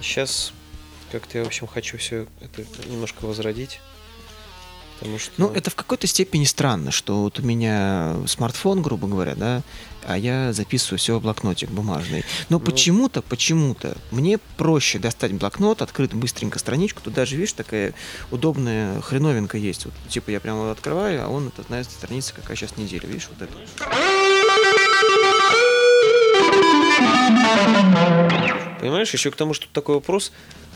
Сейчас 0.00 0.52
как-то 1.12 1.38
я, 1.38 1.44
в 1.44 1.46
общем, 1.46 1.66
хочу 1.66 1.98
все 1.98 2.26
это 2.40 2.64
немножко 2.88 3.26
возродить. 3.26 3.80
Потому 4.98 5.18
что... 5.18 5.32
Ну, 5.36 5.52
это 5.52 5.68
в 5.68 5.74
какой-то 5.74 6.06
степени 6.06 6.44
странно, 6.44 6.90
что 6.90 7.22
вот 7.22 7.40
у 7.40 7.42
меня 7.42 8.16
смартфон, 8.26 8.82
грубо 8.82 9.08
говоря, 9.08 9.34
да, 9.34 9.62
а 10.06 10.16
я 10.16 10.52
записываю 10.52 10.98
все 10.98 11.18
в 11.18 11.22
блокнотик 11.22 11.70
бумажный. 11.70 12.24
Но 12.48 12.58
Ну. 12.58 12.64
почему-то, 12.64 13.20
почему-то 13.20 13.96
мне 14.10 14.38
проще 14.56 14.98
достать 14.98 15.32
блокнот, 15.32 15.82
открыть 15.82 16.14
быстренько 16.14 16.58
страничку, 16.58 17.02
тут 17.02 17.14
даже, 17.14 17.36
видишь, 17.36 17.52
такая 17.52 17.94
удобная 18.30 19.00
хреновинка 19.00 19.58
есть. 19.58 19.84
Вот, 19.84 19.94
типа 20.08 20.30
я 20.30 20.40
прямо 20.40 20.70
открываю, 20.70 21.24
а 21.24 21.28
он 21.28 21.48
это 21.48 21.64
на 21.68 21.80
этой 21.80 21.90
странице 21.90 22.32
какая 22.34 22.56
сейчас 22.56 22.76
неделя, 22.76 23.06
видишь, 23.06 23.28
вот 23.28 23.42
это. 23.42 23.52
Понимаешь, 28.80 29.12
еще 29.12 29.30
к 29.30 29.36
тому, 29.36 29.54
что 29.54 29.66
такой 29.72 29.96
вопрос. 29.96 30.32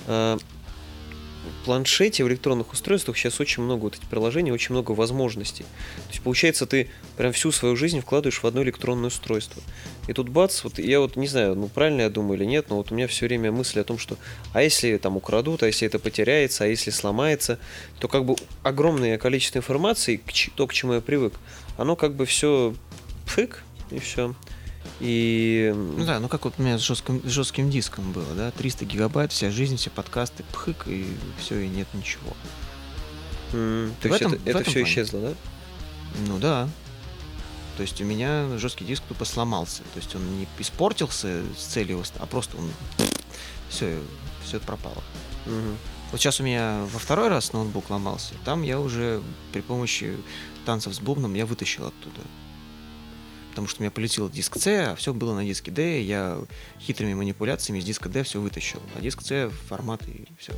Э, 0.07 0.38
планшете, 1.66 2.23
в 2.23 2.29
электронных 2.29 2.73
устройствах 2.73 3.16
сейчас 3.16 3.40
очень 3.40 3.61
много 3.61 3.83
вот 3.83 3.97
этих 3.97 4.09
приложений, 4.09 4.53
очень 4.53 4.73
много 4.73 4.92
возможностей. 4.92 5.64
То 5.64 6.12
есть, 6.12 6.23
получается, 6.23 6.64
ты 6.64 6.88
прям 7.16 7.33
всю 7.33 7.51
свою 7.51 7.75
жизнь 7.75 8.01
вкладываешь 8.01 8.40
в 8.40 8.47
одно 8.47 8.62
электронное 8.62 9.09
устройство. 9.09 9.61
И 10.07 10.12
тут 10.12 10.29
бац, 10.29 10.62
вот 10.62 10.79
я 10.79 11.01
вот 11.01 11.16
не 11.16 11.27
знаю, 11.27 11.57
ну 11.57 11.66
правильно 11.66 12.03
я 12.03 12.11
думаю 12.11 12.38
или 12.38 12.47
нет, 12.47 12.66
но 12.71 12.77
вот 12.77 12.92
у 12.92 12.95
меня 12.95 13.09
все 13.09 13.27
время 13.27 13.51
мысли 13.51 13.81
о 13.81 13.85
том, 13.85 13.99
что 13.99 14.16
а 14.53 14.62
если 14.62 14.97
там 14.97 15.16
украдут, 15.16 15.64
а 15.64 15.66
если 15.66 15.88
это 15.88 15.99
потеряется, 15.99 16.62
а 16.62 16.66
если 16.69 16.90
сломается, 16.90 17.59
то 17.99 18.07
как 18.07 18.25
бы 18.25 18.37
огромное 18.62 19.19
количество 19.19 19.59
информации, 19.59 20.21
то, 20.55 20.69
к 20.69 20.73
чему 20.73 20.95
я 20.95 21.01
привык, 21.01 21.35
оно 21.77 21.97
как 21.97 22.14
бы 22.14 22.27
все 22.27 22.77
фык, 23.25 23.64
и 23.90 23.99
все. 23.99 24.37
И 25.01 25.73
Ну 25.75 26.05
да, 26.07 26.21
ну 26.21 26.29
как 26.29 26.45
вот 26.45 26.55
у 26.59 26.63
меня 26.63 26.79
с 26.79 26.83
жестким, 26.83 27.21
с 27.29 27.31
жестким 27.31 27.69
диском 27.71 28.13
было, 28.13 28.35
да, 28.35 28.51
300 28.53 28.85
гигабайт, 28.87 29.31
вся 29.33 29.51
жизнь, 29.51 29.77
все 29.77 29.91
подкасты, 29.91 30.43
пхык, 30.53 30.85
и 30.89 31.07
все, 31.39 31.61
и 31.61 31.69
нет 31.69 31.87
ничего. 31.93 32.35
М, 33.53 33.95
То 34.01 34.09
В 34.09 34.13
есть 34.13 34.23
этом- 34.23 34.33
это, 34.33 34.43
это 34.43 34.51
этом 34.51 34.63
все 34.65 34.73
плане. 34.81 34.87
исчезло, 34.89 35.21
да? 35.21 35.35
Ну 36.27 36.39
да. 36.39 36.69
То 37.77 37.83
есть 37.83 38.01
у 38.01 38.05
меня 38.05 38.57
жесткий 38.57 38.87
диск 38.87 39.03
тупо 39.07 39.27
сломался. 39.27 39.83
То 39.93 39.99
есть 40.01 40.15
он 40.17 40.23
не 40.39 40.49
испортился 40.59 41.43
с 41.59 41.63
целью, 41.65 42.03
а 42.19 42.27
просто 42.27 42.57
он... 42.57 42.71
Все, 43.69 43.99
все 44.45 44.57
это 44.57 44.67
пропало. 44.67 45.03
Мгм. 45.45 45.77
Вот 46.11 46.21
сейчас 46.21 46.41
у 46.41 46.43
меня 46.45 46.87
во 46.91 46.99
второй 46.99 47.29
раз 47.29 47.53
ноутбук 47.53 47.91
ломался. 47.91 48.33
Там 48.47 48.63
я 48.63 48.81
уже 48.81 49.21
при 49.53 49.61
помощи 49.61 50.17
танцев 50.65 50.95
с 50.95 51.01
бубном 51.01 51.35
я 51.35 51.45
вытащил 51.45 51.87
оттуда. 51.87 52.21
Потому 53.57 53.69
что 53.69 53.81
у 53.81 53.85
меня 53.85 53.90
полетел 53.90 54.29
диск 54.29 54.59
C, 54.59 54.85
а 54.88 54.95
все 54.97 55.14
было 55.14 55.35
на 55.35 55.42
диске 55.42 55.71
D, 55.71 56.03
и 56.03 56.05
я 56.05 56.38
хитрыми 56.79 57.14
манипуляциями 57.14 57.79
из 57.79 57.85
диска 57.87 58.11
D 58.11 58.23
все 58.23 58.38
вытащил. 58.38 58.83
А 58.95 59.01
диск 59.01 59.23
C 59.23 59.49
формат 59.66 60.07
и 60.07 60.27
все. 60.38 60.53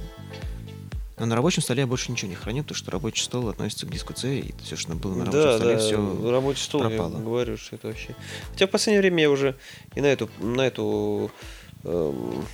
Но 1.17 1.27
на 1.27 1.37
рабочем 1.37 1.63
столе 1.63 1.83
я 1.83 1.87
больше 1.87 2.11
ничего 2.11 2.29
не 2.29 2.35
храню, 2.35 2.65
потому 2.65 2.75
что 2.77 2.91
рабочий 2.91 3.23
стол 3.23 3.49
относится 3.51 3.87
к 3.87 3.91
диску 3.93 4.17
C, 4.17 4.39
и 4.41 4.55
все, 4.65 4.75
что 4.75 4.97
было 4.97 5.15
на 5.15 5.27
рабочем 5.27 5.45
Да, 5.45 5.57
столе, 5.59 5.75
да, 5.75 5.79
все 5.81 6.31
рабочий 6.31 6.63
стол, 6.65 6.81
пропало. 6.81 7.13
я 7.19 7.23
говорю, 7.23 7.57
что 7.57 7.77
это 7.77 7.87
вообще... 7.87 8.17
Хотя 8.51 8.67
в 8.67 8.71
последнее 8.71 9.01
время 9.01 9.23
я 9.23 9.31
уже 9.31 9.55
и 9.95 10.01
на 10.01 10.07
эту, 10.07 10.29
на 10.41 10.63
эту, 10.63 11.31
эм, 11.85 12.45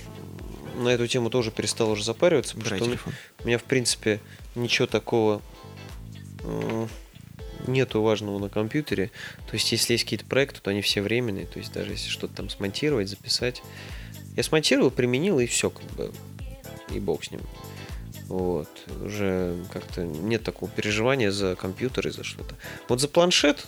на 0.77 0.89
эту 0.89 1.07
тему 1.07 1.31
тоже 1.31 1.49
перестал 1.49 1.89
уже 1.89 2.03
запариваться, 2.03 2.55
потому 2.55 2.69
Брать 2.69 2.77
что 2.81 2.85
у 2.85 2.87
меня- 2.89 2.97
телефон. 2.97 3.13
у 3.43 3.47
меня, 3.47 3.57
в 3.57 3.63
принципе, 3.63 4.19
ничего 4.53 4.85
такого 4.85 5.41
м, 6.43 6.87
нету 7.67 8.01
важного 8.01 8.39
на 8.39 8.49
компьютере. 8.49 9.11
То 9.47 9.53
есть, 9.53 9.71
если 9.71 9.93
есть 9.93 10.03
какие-то 10.03 10.25
проекты, 10.25 10.59
то 10.61 10.71
они 10.71 10.81
все 10.81 11.01
временные. 11.01 11.45
То 11.45 11.59
есть, 11.59 11.71
даже 11.73 11.91
если 11.91 12.09
что-то 12.09 12.35
там 12.35 12.49
смонтировать, 12.49 13.09
записать. 13.09 13.61
Я 14.35 14.43
смонтировал, 14.43 14.91
применил, 14.91 15.39
и 15.39 15.45
все, 15.45 15.69
как 15.69 15.85
бы. 15.91 16.11
И 16.93 16.99
бог 16.99 17.23
с 17.23 17.31
ним. 17.31 17.41
Вот. 18.27 18.69
Уже 19.03 19.55
как-то 19.71 20.03
нет 20.03 20.43
такого 20.43 20.69
переживания 20.71 21.31
за 21.31 21.55
компьютер 21.55 22.07
и 22.07 22.11
за 22.11 22.23
что-то. 22.23 22.55
Вот 22.87 22.99
за 22.99 23.07
планшет, 23.07 23.65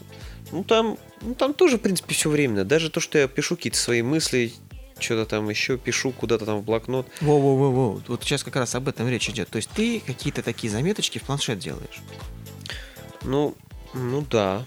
ну 0.51 0.63
там, 0.63 0.97
ну 1.21 1.35
там 1.35 1.53
тоже, 1.53 1.77
в 1.77 1.81
принципе, 1.81 2.13
все 2.13 2.29
временно. 2.29 2.65
Даже 2.65 2.89
то, 2.89 2.99
что 2.99 3.17
я 3.17 3.27
пишу 3.27 3.55
какие-то 3.55 3.77
свои 3.77 4.01
мысли, 4.01 4.53
что-то 4.99 5.29
там 5.29 5.49
еще 5.49 5.77
пишу 5.77 6.11
куда-то 6.11 6.45
там 6.45 6.59
в 6.59 6.63
блокнот. 6.63 7.07
Во-во-во-во. 7.21 8.01
Вот 8.07 8.23
сейчас 8.23 8.43
как 8.43 8.55
раз 8.55 8.73
об 8.75 8.87
этом 8.87 9.07
речь 9.07 9.29
идет. 9.29 9.49
То 9.49 9.57
есть 9.57 9.69
ты 9.69 9.99
какие-то 9.99 10.41
такие 10.41 10.71
заметочки 10.71 11.19
в 11.19 11.23
планшет 11.23 11.59
делаешь. 11.59 12.01
Ну, 13.23 13.55
ну 13.93 14.25
да. 14.29 14.65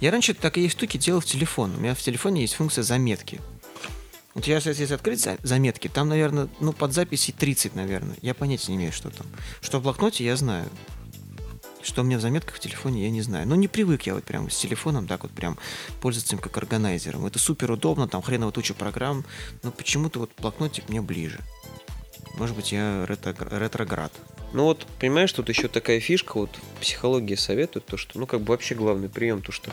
Я 0.00 0.10
раньше 0.10 0.34
такие 0.34 0.68
штуки 0.68 0.96
делал 0.96 1.20
в 1.20 1.24
телефон. 1.26 1.74
У 1.76 1.80
меня 1.80 1.94
в 1.94 2.00
телефоне 2.00 2.42
есть 2.42 2.54
функция 2.54 2.82
заметки. 2.84 3.40
Вот 4.34 4.46
я 4.46 4.60
сейчас, 4.60 4.78
если 4.78 4.94
открыть 4.94 5.20
за- 5.20 5.38
заметки, 5.42 5.88
там, 5.88 6.08
наверное, 6.08 6.48
ну, 6.60 6.72
под 6.72 6.92
записи 6.92 7.32
30, 7.32 7.74
наверное. 7.76 8.16
Я 8.20 8.34
понятия 8.34 8.72
не 8.72 8.78
имею, 8.78 8.92
что 8.92 9.10
там. 9.10 9.26
Что 9.60 9.78
в 9.78 9.82
блокноте, 9.82 10.24
я 10.24 10.36
знаю. 10.36 10.68
Что 11.82 12.00
у 12.00 12.04
меня 12.04 12.18
в 12.18 12.20
заметках 12.20 12.56
в 12.56 12.60
телефоне, 12.60 13.04
я 13.04 13.10
не 13.10 13.20
знаю. 13.22 13.46
Ну, 13.46 13.54
не 13.54 13.68
привык 13.68 14.02
я 14.04 14.14
вот 14.14 14.24
прям 14.24 14.50
с 14.50 14.56
телефоном 14.58 15.06
так 15.06 15.22
вот 15.22 15.32
прям 15.32 15.58
пользоваться 16.00 16.34
им 16.34 16.40
как 16.40 16.56
органайзером. 16.56 17.26
Это 17.26 17.38
супер 17.38 17.70
удобно, 17.70 18.08
там 18.08 18.22
хреново 18.22 18.50
туча 18.52 18.74
программ, 18.74 19.24
но 19.62 19.70
почему-то 19.70 20.18
вот 20.20 20.30
блокнотик 20.38 20.88
мне 20.88 21.00
ближе. 21.02 21.38
Может 22.38 22.56
быть, 22.56 22.72
я 22.72 23.04
ретро- 23.06 23.58
ретроград. 23.58 24.12
Ну 24.54 24.62
вот, 24.62 24.86
понимаешь, 25.00 25.32
тут 25.32 25.48
еще 25.48 25.66
такая 25.66 25.98
фишка, 25.98 26.38
вот 26.38 26.50
психология 26.80 27.36
советует, 27.36 27.86
то, 27.86 27.96
что, 27.96 28.20
ну, 28.20 28.26
как 28.26 28.40
бы 28.40 28.52
вообще 28.52 28.76
главный 28.76 29.08
прием, 29.08 29.42
то, 29.42 29.50
что 29.50 29.72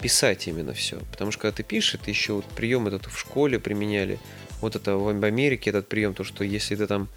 писать 0.00 0.48
именно 0.48 0.72
все. 0.72 0.98
Потому 1.12 1.32
что 1.32 1.42
когда 1.42 1.56
ты 1.56 1.62
пишешь, 1.62 1.96
это 1.96 2.10
еще 2.10 2.32
вот 2.32 2.46
прием 2.46 2.86
этот 2.86 3.04
в 3.06 3.18
школе 3.18 3.60
применяли. 3.60 4.18
Вот 4.62 4.74
это 4.74 4.96
в 4.96 5.08
Америке 5.08 5.68
этот 5.68 5.86
прием, 5.88 6.14
то, 6.14 6.24
что 6.24 6.44
если 6.44 6.76
ты 6.76 6.86
там 6.86 7.08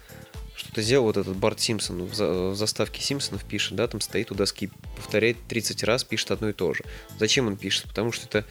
что-то 0.54 0.82
сделал, 0.82 1.06
вот 1.06 1.16
этот 1.16 1.34
Барт 1.36 1.58
Симпсон 1.58 2.04
в, 2.04 2.14
за- 2.14 2.50
в 2.50 2.54
заставке 2.54 3.00
Симпсонов 3.00 3.46
пишет, 3.46 3.76
да, 3.76 3.88
там 3.88 4.02
стоит 4.02 4.30
у 4.30 4.34
доски, 4.34 4.70
повторяет 4.94 5.38
30 5.48 5.82
раз, 5.84 6.04
пишет 6.04 6.32
одно 6.32 6.50
и 6.50 6.52
то 6.52 6.74
же. 6.74 6.84
Зачем 7.18 7.46
он 7.46 7.56
пишет? 7.56 7.86
Потому 7.88 8.12
что 8.12 8.26
это 8.26 8.44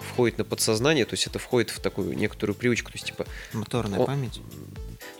входит 0.00 0.38
на 0.38 0.44
подсознание, 0.44 1.04
то 1.04 1.12
есть 1.12 1.26
это 1.26 1.38
входит 1.38 1.68
в 1.68 1.80
такую 1.80 2.16
некоторую 2.16 2.56
привычку, 2.56 2.90
то 2.90 2.96
есть 2.96 3.06
типа 3.06 3.26
Моторная 3.52 4.00
О, 4.00 4.06
память. 4.06 4.40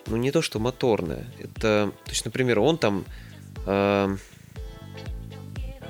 Ну 0.06 0.16
не 0.16 0.30
то, 0.30 0.42
что 0.42 0.58
моторная. 0.58 1.26
Это, 1.38 1.92
то 2.04 2.10
есть, 2.10 2.24
например, 2.24 2.60
он 2.60 2.78
там, 2.78 3.04
эм, 3.66 4.18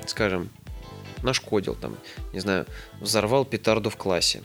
скажем, 0.07 0.49
нашкодил 1.23 1.75
там, 1.75 1.97
не 2.33 2.39
знаю, 2.39 2.65
взорвал 2.99 3.45
петарду 3.45 3.89
в 3.89 3.97
классе. 3.97 4.43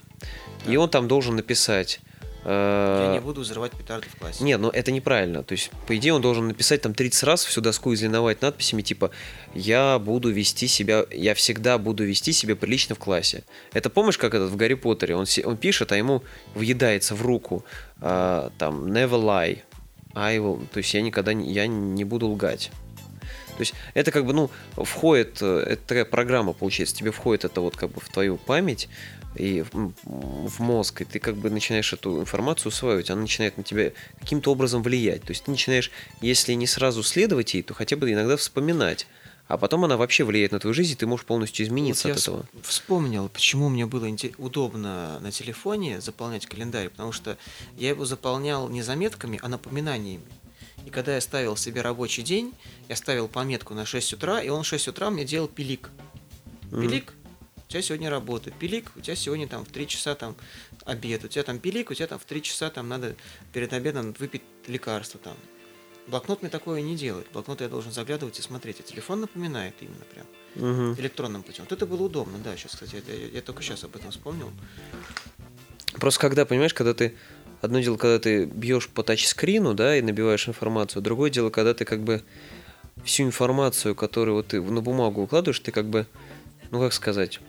И 0.66 0.76
он 0.76 0.88
там 0.88 1.08
должен 1.08 1.36
написать. 1.36 2.00
Э, 2.48 3.04
Я 3.06 3.12
не 3.12 3.20
буду 3.20 3.42
взрывать 3.42 3.72
петарды 3.72 4.08
в 4.08 4.16
классе. 4.16 4.42
нет, 4.42 4.60
ну 4.60 4.68
это 4.70 4.90
неправильно. 4.90 5.42
То 5.42 5.52
есть, 5.52 5.70
по 5.86 5.96
идее, 5.96 6.14
он 6.14 6.22
должен 6.22 6.48
написать 6.48 6.80
там 6.82 6.94
30 6.94 7.22
раз 7.24 7.44
всю 7.44 7.60
доску 7.60 7.92
излиновать 7.94 8.42
надписями 8.42 8.82
типа 8.82 9.10
«Я 9.54 9.98
буду 9.98 10.30
вести 10.30 10.66
себя, 10.66 11.04
я 11.10 11.34
всегда 11.34 11.78
буду 11.78 12.04
вести 12.04 12.32
себя 12.32 12.56
прилично 12.56 12.94
в 12.94 12.98
классе». 12.98 13.44
Это 13.72 13.90
помнишь, 13.90 14.18
как 14.18 14.34
этот 14.34 14.50
в 14.50 14.56
Гарри 14.56 14.74
Поттере? 14.74 15.14
Он, 15.14 15.26
он 15.44 15.56
пишет, 15.56 15.92
а 15.92 15.96
ему 15.96 16.22
въедается 16.54 17.14
в 17.14 17.22
руку 17.22 17.64
а, 18.00 18.50
там 18.58 18.86
«Never 18.86 19.22
lie». 19.22 19.58
I 20.14 20.38
will, 20.38 20.66
то 20.72 20.78
есть 20.78 20.92
я 20.94 21.02
никогда 21.02 21.32
не, 21.32 21.52
я 21.52 21.66
не 21.66 22.04
буду 22.04 22.28
лгать. 22.28 22.70
То 23.58 23.62
есть 23.62 23.74
это 23.94 24.12
как 24.12 24.24
бы, 24.24 24.32
ну, 24.32 24.50
входит, 24.76 25.38
э, 25.40 25.64
это 25.66 25.82
такая 25.82 26.04
программа, 26.04 26.52
получается, 26.52 26.94
тебе 26.94 27.10
входит 27.10 27.44
это 27.44 27.60
вот 27.60 27.76
как 27.76 27.90
бы 27.90 28.00
в 28.00 28.08
твою 28.08 28.36
память 28.36 28.88
и 29.36 29.62
в, 29.62 29.92
в 30.04 30.58
мозг, 30.60 31.02
и 31.02 31.04
ты 31.04 31.18
как 31.18 31.36
бы 31.36 31.50
начинаешь 31.50 31.92
эту 31.92 32.20
информацию 32.20 32.68
усваивать, 32.68 33.10
она 33.10 33.20
начинает 33.22 33.56
на 33.56 33.62
тебя 33.62 33.92
каким-то 34.18 34.50
образом 34.52 34.82
влиять. 34.82 35.22
То 35.22 35.30
есть 35.30 35.44
ты 35.44 35.50
начинаешь, 35.50 35.90
если 36.20 36.54
не 36.54 36.66
сразу 36.66 37.02
следовать 37.02 37.54
ей, 37.54 37.62
то 37.62 37.74
хотя 37.74 37.96
бы 37.96 38.10
иногда 38.12 38.36
вспоминать. 38.36 39.06
А 39.46 39.56
потом 39.56 39.84
она 39.86 39.96
вообще 39.96 40.24
влияет 40.24 40.52
на 40.52 40.58
твою 40.60 40.74
жизнь, 40.74 40.92
и 40.92 40.94
ты 40.94 41.06
можешь 41.06 41.24
полностью 41.24 41.64
измениться 41.64 42.08
Вот 42.08 42.16
от 42.16 42.18
я 42.18 42.22
этого. 42.22 42.40
вс- 42.42 42.62
Вспомнил, 42.64 43.28
почему 43.30 43.70
мне 43.70 43.86
было 43.86 44.06
удобно 44.36 45.18
на 45.20 45.30
телефоне 45.32 46.00
заполнять 46.02 46.44
календарь, 46.46 46.90
потому 46.90 47.12
что 47.12 47.38
я 47.78 47.88
его 47.90 48.04
заполнял 48.04 48.68
не 48.68 48.82
заметками, 48.82 49.38
а 49.42 49.48
напоминаниями. 49.48 50.24
И 50.84 50.90
когда 50.90 51.14
я 51.14 51.20
ставил 51.22 51.56
себе 51.56 51.80
рабочий 51.80 52.22
день, 52.22 52.52
я 52.90 52.96
ставил 52.96 53.26
пометку 53.28 53.72
на 53.74 53.86
6 53.86 54.12
утра, 54.14 54.42
и 54.42 54.48
он 54.50 54.64
в 54.64 54.66
6 54.66 54.88
утра 54.88 55.08
мне 55.10 55.24
делал 55.24 55.48
пилик. 55.48 55.90
Пилик, 56.70 57.14
у 57.68 57.70
тебя 57.70 57.82
сегодня 57.82 58.08
работа. 58.08 58.50
Пилик, 58.50 58.90
у 58.96 59.00
тебя 59.00 59.14
сегодня 59.14 59.46
там 59.46 59.62
в 59.66 59.68
3 59.68 59.86
часа 59.86 60.14
там 60.14 60.34
обед. 60.86 61.22
У 61.24 61.28
тебя 61.28 61.42
там 61.42 61.58
пилик, 61.58 61.90
у 61.90 61.94
тебя 61.94 62.06
там 62.06 62.18
в 62.18 62.24
3 62.24 62.40
часа 62.42 62.70
там 62.70 62.88
надо 62.88 63.14
перед 63.52 63.74
обедом 63.74 64.14
выпить 64.18 64.40
лекарство 64.66 65.20
там. 65.22 65.36
Блокнот 66.06 66.40
мне 66.40 66.50
такое 66.50 66.80
не 66.80 66.96
делает. 66.96 67.26
Блокнот 67.30 67.60
я 67.60 67.68
должен 67.68 67.92
заглядывать 67.92 68.38
и 68.38 68.42
смотреть. 68.42 68.80
А 68.80 68.82
телефон 68.82 69.20
напоминает 69.20 69.74
именно 69.82 70.02
прям 70.14 70.26
Мгм. 70.54 70.94
электронным 70.98 71.42
путем. 71.42 71.64
Вот 71.64 71.72
это 71.72 71.84
было 71.84 72.04
удобно, 72.04 72.38
да, 72.38 72.56
сейчас, 72.56 72.72
кстати, 72.72 72.96
это- 72.96 73.12
я, 73.12 73.26
я 73.26 73.42
только 73.42 73.62
сейчас 73.62 73.84
об 73.84 73.94
этом 73.94 74.12
вспомнил. 74.12 74.50
Просто 76.00 76.20
когда, 76.20 76.46
понимаешь, 76.46 76.72
когда 76.72 76.94
ты... 76.94 77.14
Одно 77.60 77.80
дело, 77.80 77.98
когда 77.98 78.18
ты 78.18 78.46
бьешь 78.46 78.88
по 78.88 79.02
тачскрину, 79.02 79.74
да, 79.74 79.98
и 79.98 80.00
набиваешь 80.00 80.48
информацию. 80.48 81.02
Другое 81.02 81.28
дело, 81.28 81.50
когда 81.50 81.74
ты 81.74 81.84
как 81.84 82.00
бы 82.02 82.22
всю 83.04 83.24
информацию, 83.24 83.94
которую 83.94 84.36
вот 84.36 84.46
ты 84.46 84.62
на 84.62 84.80
бумагу 84.80 85.22
укладываешь, 85.22 85.60
ты 85.60 85.70
как 85.70 85.86
бы 85.86 86.06
ну 86.70 86.80
как 86.80 86.92
сказать, 86.92 87.40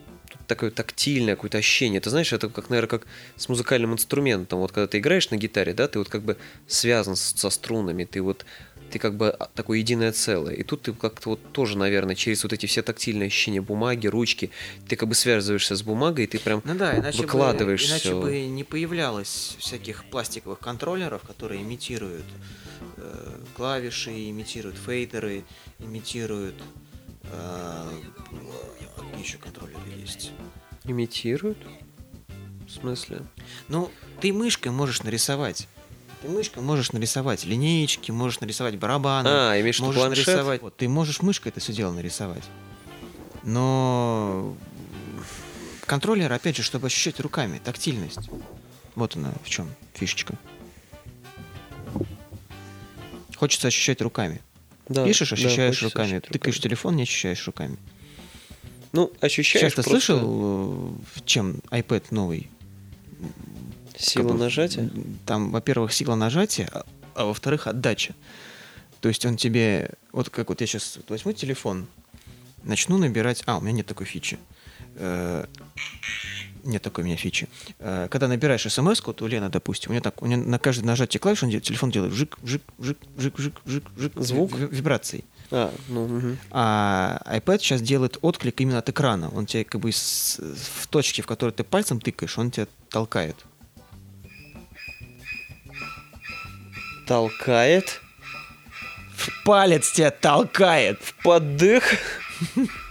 такое 0.50 0.72
тактильное 0.72 1.36
какое-то 1.36 1.60
ощущение. 1.60 2.02
Ты 2.02 2.10
знаешь, 2.10 2.34
это 2.34 2.50
как, 2.50 2.70
наверное, 2.70 2.90
как 2.90 3.08
с 3.38 3.48
музыкальным 3.48 3.94
инструментом. 3.94 4.60
Вот 4.60 4.72
когда 4.72 4.88
ты 4.88 4.98
играешь 4.98 5.30
на 5.30 5.38
гитаре, 5.38 5.74
да, 5.74 5.88
ты 5.88 6.00
вот 6.00 6.10
как 6.10 6.24
бы 6.24 6.36
связан 6.68 7.16
с- 7.16 7.34
со 7.38 7.50
струнами, 7.50 8.04
ты 8.04 8.22
вот 8.22 8.46
ты 8.92 8.98
как 8.98 9.16
бы 9.16 9.30
а, 9.30 9.46
такое 9.54 9.78
единое 9.78 10.12
целое. 10.12 10.56
И 10.56 10.64
тут 10.64 10.82
ты 10.82 10.94
как-то 10.94 11.30
вот 11.30 11.52
тоже, 11.54 11.78
наверное, 11.78 12.16
через 12.16 12.42
вот 12.44 12.54
эти 12.54 12.66
все 12.66 12.82
тактильные 12.82 13.28
ощущения 13.28 13.62
бумаги, 13.62 14.08
ручки, 14.08 14.50
ты 14.88 14.96
как 14.96 15.08
бы 15.08 15.14
связываешься 15.14 15.76
с 15.76 15.84
бумагой, 15.84 16.24
и 16.24 16.28
ты 16.28 16.40
прям 16.40 16.64
Ну 16.66 16.74
да, 16.76 16.98
иначе, 16.98 17.20
выкладываешь 17.20 17.84
бы, 17.84 17.88
иначе 17.88 18.10
всё. 18.10 18.22
бы 18.22 18.42
не 18.48 18.64
появлялось 18.64 19.56
всяких 19.60 20.06
пластиковых 20.10 20.58
контроллеров, 20.58 21.22
которые 21.22 21.62
имитируют 21.62 22.26
э, 22.98 23.36
клавиши, 23.56 24.10
имитируют 24.32 24.78
фейдеры, 24.84 25.44
имитируют... 25.78 26.56
какие 27.22 29.22
еще 29.22 29.38
контроллеры 29.38 29.80
есть? 29.98 30.32
имитируют. 30.86 31.58
В 32.68 32.72
смысле? 32.72 33.22
Ну, 33.68 33.92
ты 34.22 34.34
мышкой 34.34 34.72
можешь 34.72 35.04
нарисовать. 35.04 35.68
Ты 36.22 36.28
мышкой 36.28 36.62
можешь 36.62 36.92
нарисовать 36.92 37.46
линеечки, 37.46 38.12
можешь 38.12 38.40
нарисовать 38.42 38.78
барабаны. 38.78 39.28
А, 39.28 39.60
имеешь 39.60 39.80
можешь 39.80 40.02
планшет? 40.02 40.28
нарисовать. 40.28 40.62
Вот, 40.62 40.76
ты 40.76 40.90
можешь 40.90 41.22
мышкой 41.22 41.52
это 41.52 41.60
все 41.60 41.74
дело 41.74 41.94
нарисовать. 41.94 42.44
Но 43.44 44.56
контроллер, 45.86 46.32
опять 46.32 46.58
же, 46.58 46.64
чтобы 46.64 46.88
ощущать 46.88 47.20
руками, 47.20 47.60
тактильность. 47.64 48.30
Вот 48.96 49.16
она 49.16 49.32
в 49.44 49.50
чем 49.50 49.70
фишечка. 49.94 50.36
Хочется 53.36 53.70
ощущать 53.70 54.02
руками. 54.02 54.42
Да, 54.90 55.06
Пишешь, 55.06 55.30
да, 55.30 55.36
ощущаешь 55.36 55.76
хочется 55.76 55.86
руками. 55.86 56.06
ощущать 56.06 56.24
Тыкаешь 56.26 56.56
руками. 56.56 56.70
телефон, 56.70 56.96
не 56.96 57.04
ощущаешь 57.04 57.48
руками. 57.48 57.78
Ну, 58.92 59.12
ощущаешь 59.22 59.62
Сейчас 59.62 59.74
ты 59.74 59.84
просто 59.84 60.08
слышал, 60.08 60.98
э, 61.16 61.22
чем 61.26 61.62
iPad 61.70 62.06
новый? 62.10 62.50
силу 63.98 64.30
как 64.30 64.38
бы, 64.38 64.44
нажатия? 64.44 64.90
Там, 65.26 65.52
во-первых, 65.52 65.94
сила 65.94 66.16
нажатия, 66.16 66.70
а, 66.72 66.86
а 67.16 67.26
во-вторых, 67.26 67.68
отдача. 67.68 68.16
То 69.02 69.10
есть 69.10 69.26
он 69.26 69.38
тебе... 69.38 69.92
Вот 70.12 70.30
как 70.30 70.50
вот 70.50 70.62
я 70.62 70.68
сейчас 70.68 71.00
возьму 71.08 71.34
телефон, 71.34 71.88
начну 72.64 72.98
набирать... 72.98 73.44
А, 73.46 73.58
у 73.58 73.62
меня 73.62 73.74
нет 73.74 73.86
такой 73.86 74.06
фичи. 74.06 74.36
Э, 74.36 74.59
Нет 76.64 76.82
такой 76.82 77.04
у 77.04 77.08
меня 77.08 77.16
фичи. 77.16 77.48
Э, 77.80 78.08
Когда 78.12 78.28
набираешь 78.28 78.62
смс 78.72 79.02
вот 79.06 79.22
у 79.22 79.28
Лены, 79.28 79.50
допустим, 79.50 79.92
у 79.92 79.94
нее 79.94 80.02
так, 80.02 80.22
у 80.22 80.26
нее 80.28 80.38
на 80.38 80.60
каждое 80.60 80.86
нажатие 80.86 81.20
клавиш 81.20 81.42
он 81.44 81.50
делает, 81.50 81.64
телефон 81.64 81.90
делает 81.90 82.14
жик, 82.14 82.38
жик, 82.44 82.62
жик, 82.80 82.98
жик, 83.18 83.34
жик, 83.40 83.54
жик, 83.66 83.84
жик. 83.98 84.12
Звук? 84.18 84.54
ви- 84.58 84.68
Вибрации. 84.70 85.24
А, 85.52 85.74
ну, 85.88 86.06
мгм. 86.08 86.38
А 86.52 87.22
iPad 87.26 87.60
сейчас 87.60 87.82
делает 87.82 88.18
отклик 88.22 88.60
именно 88.62 88.80
от 88.80 88.90
экрана. 88.90 89.30
Он 89.30 89.46
тебе 89.46 89.64
как 89.64 89.80
бы 89.82 89.92
с- 89.92 90.38
в 90.82 90.88
точке, 90.88 91.22
в 91.22 91.26
которой 91.28 91.52
ты 91.52 91.64
пальцем 91.64 92.00
тыкаешь, 92.02 92.38
он 92.38 92.52
тебя 92.52 92.68
толкает. 92.90 93.36
толкает 97.08 98.02
В 99.16 99.44
палец 99.44 99.92
тебя 99.92 100.12
толкает. 100.12 101.00
подых. 101.24 101.84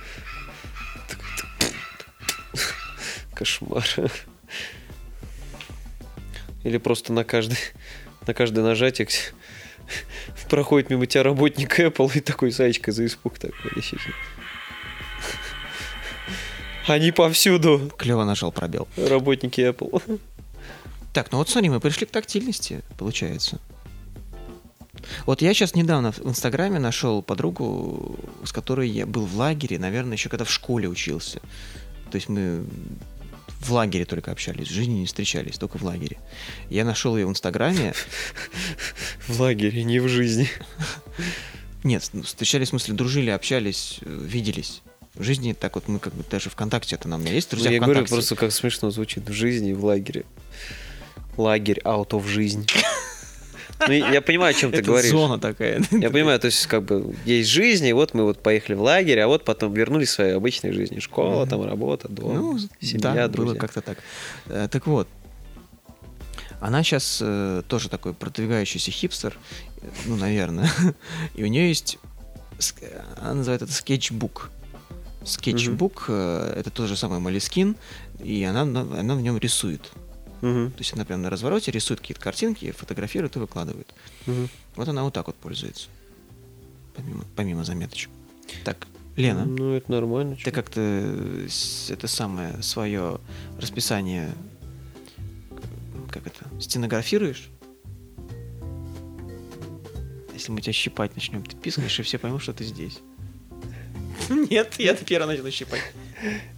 Кошмар. 3.39 3.87
Или 6.65 6.79
просто 6.79 7.13
на 7.13 7.23
каждый, 7.23 7.59
на 8.27 8.35
каждое 8.35 8.65
нажатие 8.65 9.07
проходит 10.51 10.91
мимо 10.91 11.07
тебя 11.07 11.23
работник 11.23 11.79
Apple 11.79 12.11
и 12.17 12.21
такой 12.21 12.51
саечка 12.51 12.91
за 12.91 13.07
испуг 13.07 13.39
такой. 13.39 13.71
Они 16.89 17.13
повсюду, 17.13 17.93
Клево 17.97 18.25
нажал 18.25 18.51
пробел. 18.51 18.89
работники 18.97 19.61
Apple. 19.61 20.21
Так, 21.13 21.31
ну 21.31 21.39
вот 21.39 21.49
смотри, 21.49 21.71
мы 21.71 21.81
пришли 21.81 22.07
к 22.07 22.11
тактильности, 22.11 22.83
получается. 22.99 23.61
Вот 25.27 25.43
я 25.43 25.55
сейчас 25.55 25.75
недавно 25.75 26.13
в 26.13 26.21
Инстаграме 26.27 26.79
нашел 26.79 27.23
подругу, 27.23 28.19
с 28.45 28.53
которой 28.53 28.89
я 28.89 29.07
был 29.07 29.27
в 29.27 29.37
лагере, 29.37 29.79
наверное, 29.79 30.15
еще 30.15 30.29
когда 30.29 30.45
в 30.45 30.51
школе 30.51 30.89
учился. 30.89 31.41
То 32.11 32.17
есть 32.17 32.29
мы 32.29 32.65
в 33.61 33.73
лагере 33.73 34.05
только 34.05 34.31
общались, 34.31 34.69
в 34.69 34.73
жизни 34.73 35.01
не 35.01 35.07
встречались, 35.07 35.59
только 35.59 35.79
в 35.79 35.83
лагере. 35.83 36.19
Я 36.71 36.85
нашел 36.85 37.17
ее 37.17 37.27
в 37.27 37.31
Инстаграме. 37.31 37.93
В 39.27 39.41
лагере, 39.41 39.85
не 39.85 39.99
в 39.99 40.09
жизни. 40.09 40.49
Нет, 41.85 42.09
ну, 42.13 42.23
встречались, 42.23 42.69
в 42.69 42.71
смысле, 42.71 42.95
дружили, 42.95 43.31
общались, 43.31 43.99
э, 44.03 44.07
виделись. 44.09 44.83
В 45.15 45.23
жизни 45.23 45.53
так 45.53 45.75
вот 45.75 45.89
мы 45.89 45.99
как 45.99 46.15
бы 46.15 46.25
даже 46.29 46.51
ВКонтакте 46.51 46.97
это 46.97 47.09
нам 47.09 47.25
есть 47.25 47.51
друзья 47.51 47.71
Ну, 47.71 47.75
я 47.75 47.81
говорю, 47.81 48.01
ВКонтакте. 48.01 48.15
просто 48.15 48.37
как 48.37 48.53
смешно 48.53 48.91
звучит 48.91 49.29
в 49.29 49.33
жизни 49.33 49.71
и 49.71 49.75
в 49.75 49.85
лагере. 49.85 50.25
Лагерь 51.37 51.81
out 51.85 52.11
of 52.11 52.27
жизнь. 52.27 52.67
Ну, 53.87 53.93
я 53.93 54.21
понимаю, 54.21 54.51
о 54.51 54.55
чем 54.55 54.71
ты 54.73 54.79
Это 54.79 54.87
говоришь. 54.87 55.11
зона 55.11 55.39
такая. 55.39 55.81
Я 55.93 56.11
понимаю, 56.11 56.41
то 56.41 56.47
есть 56.47 56.67
как 56.67 56.83
бы 56.85 57.15
есть 57.25 57.49
жизнь, 57.49 57.87
и 57.87 57.93
вот 57.93 58.13
мы 58.15 58.25
вот 58.25 58.43
поехали 58.43 58.75
в 58.77 58.83
лагерь, 58.83 59.21
а 59.21 59.29
вот 59.29 59.45
потом 59.45 59.73
вернулись 59.73 60.09
к 60.11 60.13
своей 60.15 60.33
обычной 60.35 60.73
жизни. 60.73 60.99
Школа, 60.99 61.47
там 61.47 61.65
работа, 61.65 62.09
дом, 62.09 62.35
Ну, 62.35 62.59
семья, 62.81 62.99
да, 63.15 63.29
друзья. 63.29 63.53
было 63.53 63.59
как-то 63.61 63.81
так. 63.81 63.99
Э, 64.47 64.69
Так 64.71 64.87
вот, 64.87 65.07
она 66.61 66.83
сейчас 66.83 67.23
тоже 67.69 67.89
такой 67.89 68.15
продвигающийся 68.15 68.91
хипстер, 68.91 69.39
э, 69.81 69.87
ну, 70.07 70.17
наверное. 70.17 70.69
И 71.35 71.45
у 71.45 71.47
нее 71.47 71.69
есть, 71.69 71.99
она 73.21 73.35
называет 73.35 73.63
это 73.63 73.73
скетчбук. 73.73 74.51
Скетчбук 75.25 76.07
э, 76.09 76.55
это 76.57 76.71
тот 76.71 76.89
же 76.89 76.97
самый 76.97 77.21
Молескин, 77.21 77.77
и 78.23 78.43
она, 78.45 78.65
на- 78.65 78.99
она 79.01 79.15
в 79.15 79.21
нем 79.21 79.39
рисует. 79.39 79.93
Мгм, 80.41 80.71
То 80.71 80.79
есть 80.79 80.93
она 80.93 81.05
прям 81.05 81.23
на 81.23 81.31
развороте 81.31 81.71
рисует 81.71 82.01
какие-то 82.01 82.21
картинки, 82.21 82.71
фотографирует 82.71 83.37
и 83.37 83.39
выкладывает. 83.39 83.93
мгм. 84.27 84.49
Вот 84.77 84.89
она 84.89 85.03
вот 85.03 85.15
так 85.15 85.27
вот 85.27 85.37
пользуется. 85.37 85.89
Помимо, 86.95 87.25
помимо 87.37 87.65
заметочек. 87.65 88.11
Так, 88.65 88.87
Лена. 89.17 89.45
Ну, 89.45 89.75
это 89.75 89.91
нормально. 89.91 90.37
Ты 90.43 90.51
как-то 90.51 90.81
э, 90.81 91.49
это 91.91 92.07
самое 92.07 92.63
свое 92.63 93.21
расписание 93.61 94.33
как 96.09 96.27
это 96.27 96.47
стенографируешь? 96.61 97.49
Если 100.33 100.51
мы 100.53 100.61
тебя 100.61 100.73
щипать 100.73 101.15
начнем, 101.15 101.43
ты 101.43 101.57
пискаешь, 101.57 101.99
и 101.99 102.03
все 102.03 102.19
поймут, 102.19 102.43
что 102.43 102.53
ты 102.53 102.65
здесь. 102.65 103.01
Нет, 104.29 104.75
я 104.79 104.95
первый 104.95 105.27
начал 105.27 105.51
щипать. 105.51 105.81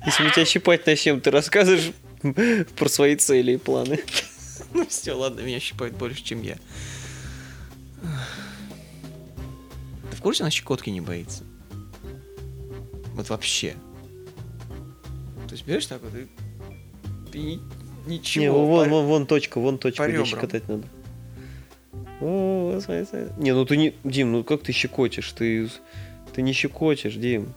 Если 0.07 0.23
мы 0.23 0.31
тебя 0.31 0.45
щипать 0.45 0.87
начнем, 0.87 1.21
ты 1.21 1.31
расскажешь 1.31 1.93
про 2.77 2.89
свои 2.89 3.17
цели 3.17 3.53
и 3.53 3.57
планы. 3.57 4.01
Ну 4.73 4.87
все, 4.87 5.15
ладно, 5.15 5.41
меня 5.41 5.59
щипают 5.59 5.97
больше, 5.97 6.23
чем 6.23 6.43
я. 6.43 6.57
Ты 10.11 10.17
в 10.17 10.21
курсе, 10.21 10.45
она 10.45 10.51
щекотки 10.51 10.91
не 10.91 11.01
боится? 11.01 11.45
Вот 13.15 13.29
вообще. 13.31 13.75
То 15.49 15.53
есть 15.53 15.67
берешь 15.67 15.87
так 15.87 16.03
вот 16.03 16.13
и... 16.15 16.29
Ни- 17.37 17.61
ничего. 18.07 18.45
Не, 18.45 18.53
вон, 18.53 18.85
по- 18.85 18.91
вон, 18.91 19.07
вон 19.07 19.27
точка, 19.27 19.59
вон 19.61 19.79
точка, 19.79 20.07
где 20.09 20.25
щекотать 20.25 20.69
надо. 20.69 20.85
О, 22.21 22.79
смотри, 22.85 23.07
смотри. 23.07 23.43
Не, 23.43 23.53
ну 23.55 23.65
ты 23.65 23.77
не... 23.77 23.95
Дим, 24.05 24.31
ну 24.31 24.45
как 24.45 24.63
ты 24.63 24.73
щекотишь? 24.73 25.33
Ты, 25.33 25.69
ты 26.33 26.43
не 26.43 26.53
щекотишь, 26.53 27.15
Дим. 27.15 27.55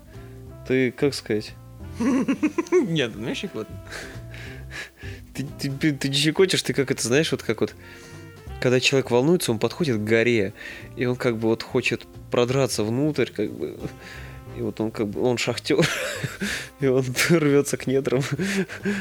Ты, 0.68 0.92
как 0.92 1.14
сказать? 1.14 1.54
Нет, 2.72 3.12
ну 3.16 3.36
щекотно. 3.36 3.76
Ты, 5.34 5.46
ты, 5.60 5.70
ты- 5.72 5.94
ты 5.94 6.10
не 6.10 6.16
щекотишь, 6.16 6.62
ты 6.62 6.74
как 6.74 6.92
это, 6.92 7.02
знаешь, 7.08 7.32
вот 7.32 7.44
как 7.44 7.62
вот... 7.62 7.74
Когда 8.62 8.80
человек 8.80 9.12
волнуется, 9.12 9.52
он 9.52 9.60
подходит 9.60 9.98
к 9.98 10.04
горе, 10.04 10.54
и 10.96 11.06
он 11.06 11.16
как 11.18 11.38
бы 11.38 11.50
вот 11.50 11.64
хочет 11.64 12.06
продраться 12.32 12.84
внутрь, 12.84 13.26
как 13.30 13.52
бы... 13.52 13.78
И 14.56 14.62
вот 14.62 14.80
он 14.80 14.92
как 14.92 15.08
бы, 15.08 15.20
он 15.24 15.40
шахтер, 15.40 15.80
и 16.80 16.86
он 16.86 17.04
рвется 17.30 17.76
к 17.76 17.88
недрам. 17.88 18.22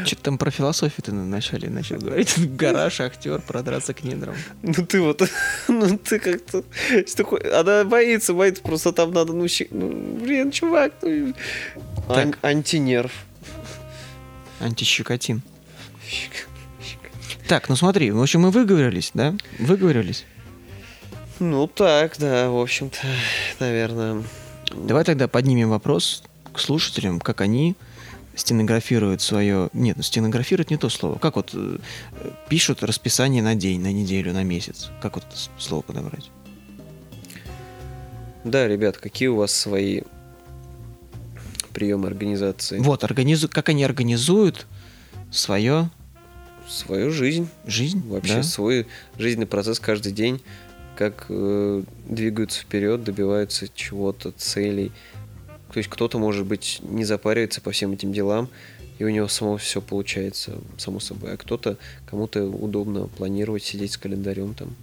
Что-то 0.07 0.23
там 0.23 0.39
про 0.39 0.51
философию 0.51 1.03
ты 1.05 1.13
вначале 1.13 1.69
начал 1.69 1.99
говорить. 1.99 2.35
Гора, 2.57 2.89
шахтер, 2.89 3.41
продраться 3.43 3.93
к 3.93 4.03
недрам. 4.03 4.35
Ну 4.63 4.73
ты 4.87 5.03
вот, 5.03 5.23
ну 5.69 5.99
ты 5.99 6.19
как-то... 6.19 6.65
что 7.07 7.39
Она 7.61 7.85
боится, 7.85 8.33
боится, 8.33 8.63
просто 8.63 8.93
там 8.93 9.13
надо, 9.13 9.35
ну, 9.35 9.47
щи- 9.47 9.69
ну 9.71 10.17
блин, 10.19 10.51
чувак, 10.51 10.95
ну... 11.03 11.35
ан- 12.09 12.35
антинерв. 12.41 13.13
Антищекотин. 14.59 15.43
Так, 17.49 17.69
ну 17.69 17.77
смотри, 17.77 18.11
в 18.11 18.21
общем, 18.21 18.41
мы 18.41 18.51
выговорились, 18.51 19.11
да? 19.15 19.35
Выговорились. 19.59 20.25
Ну 21.39 21.67
так, 21.67 22.17
да, 22.19 22.49
в 22.49 22.59
общем-то, 22.59 22.99
наверное. 23.59 24.23
Давай 24.75 25.05
тогда 25.05 25.29
поднимем 25.29 25.71
вопрос 25.71 26.23
к 26.53 26.59
слушателям, 26.59 27.21
как 27.21 27.41
они 27.41 27.75
стенографируют 28.35 29.21
свое... 29.21 29.69
Нет, 29.73 29.97
ну 29.97 30.03
стенографируют 30.03 30.71
не 30.71 30.77
то 30.77 30.89
слово. 30.89 31.19
Как 31.19 31.37
вот 31.37 31.51
э, 31.53 31.79
пишут 32.49 32.83
расписание 32.83 33.43
на 33.43 33.55
день, 33.55 33.81
на 33.81 33.93
неделю, 33.93 34.33
на 34.33 34.43
месяц? 34.43 34.91
Как 35.03 35.17
вот 35.17 35.25
слово 35.59 35.83
подобрать? 35.83 36.31
Да, 38.45 38.67
ребят, 38.67 38.97
какие 38.97 39.29
у 39.29 39.37
вас 39.37 39.55
свои 39.55 40.03
приемы 41.75 42.07
организации. 42.09 42.79
Вот, 42.79 43.05
организу... 43.05 43.49
как 43.49 43.69
они 43.69 43.85
организуют 43.85 44.67
свою 45.31 45.91
Свою 46.73 47.11
жизнь, 47.11 47.49
жизнь. 47.67 48.03
вообще 48.09 48.37
да? 48.37 48.43
свой 48.43 48.87
жизненный 49.19 49.47
процесс 49.47 49.79
каждый 49.79 50.13
день, 50.13 50.41
как 50.97 51.27
э, 51.29 51.83
двигаются 52.09 52.63
вперед, 52.63 53.05
добиваются 53.05 53.69
чего-то, 53.75 54.33
целей. 54.33 54.91
То 55.73 55.79
есть 55.79 55.91
кто-то, 55.91 56.19
может 56.19 56.47
быть, 56.47 56.81
не 56.83 57.05
запаривается 57.05 57.61
по 57.61 57.73
всем 57.73 57.93
этим 57.93 58.13
делам, 58.13 58.49
и 58.99 59.05
у 59.05 59.11
него 59.11 59.29
само 59.29 59.59
все 59.59 59.83
получается, 59.83 60.59
само 60.79 60.99
собой. 60.99 61.35
А 61.35 61.37
кто-то, 61.37 61.77
кому-то 62.07 62.45
удобно 62.45 63.07
планировать, 63.07 63.65
сидеть 63.65 63.93
с 63.93 63.99
календарем 63.99 64.55
там. 64.55 64.75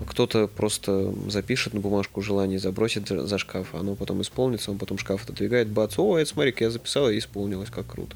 А 0.00 0.04
кто-то 0.04 0.46
просто 0.48 1.14
запишет 1.28 1.72
на 1.72 1.80
бумажку 1.80 2.20
желание, 2.20 2.58
забросит 2.58 3.08
за 3.08 3.38
шкаф, 3.38 3.74
оно 3.74 3.94
потом 3.94 4.20
исполнится, 4.20 4.70
он 4.70 4.78
потом 4.78 4.98
шкаф 4.98 5.24
отодвигает, 5.24 5.68
бац, 5.68 5.98
о, 5.98 6.18
это 6.18 6.28
смотри-ка, 6.28 6.64
я 6.64 6.70
записал 6.70 7.08
и 7.08 7.18
исполнилось, 7.18 7.70
как 7.70 7.86
круто. 7.86 8.14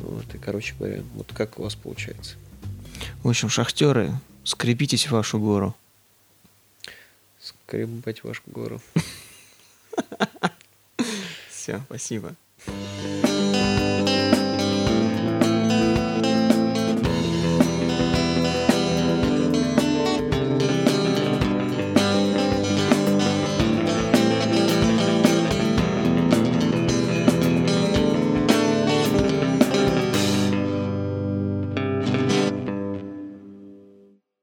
Вот, 0.00 0.34
и, 0.34 0.38
короче 0.38 0.74
говоря, 0.78 1.02
вот 1.14 1.32
как 1.32 1.58
у 1.58 1.62
вас 1.62 1.74
получается. 1.74 2.36
В 3.22 3.28
общем, 3.28 3.48
шахтеры, 3.48 4.12
скрепитесь 4.44 5.06
в 5.06 5.12
вашу 5.12 5.38
гору. 5.38 5.74
Скребать 7.40 8.24
вашу 8.24 8.42
гору. 8.46 8.80
Все, 11.50 11.80
спасибо. 11.86 12.34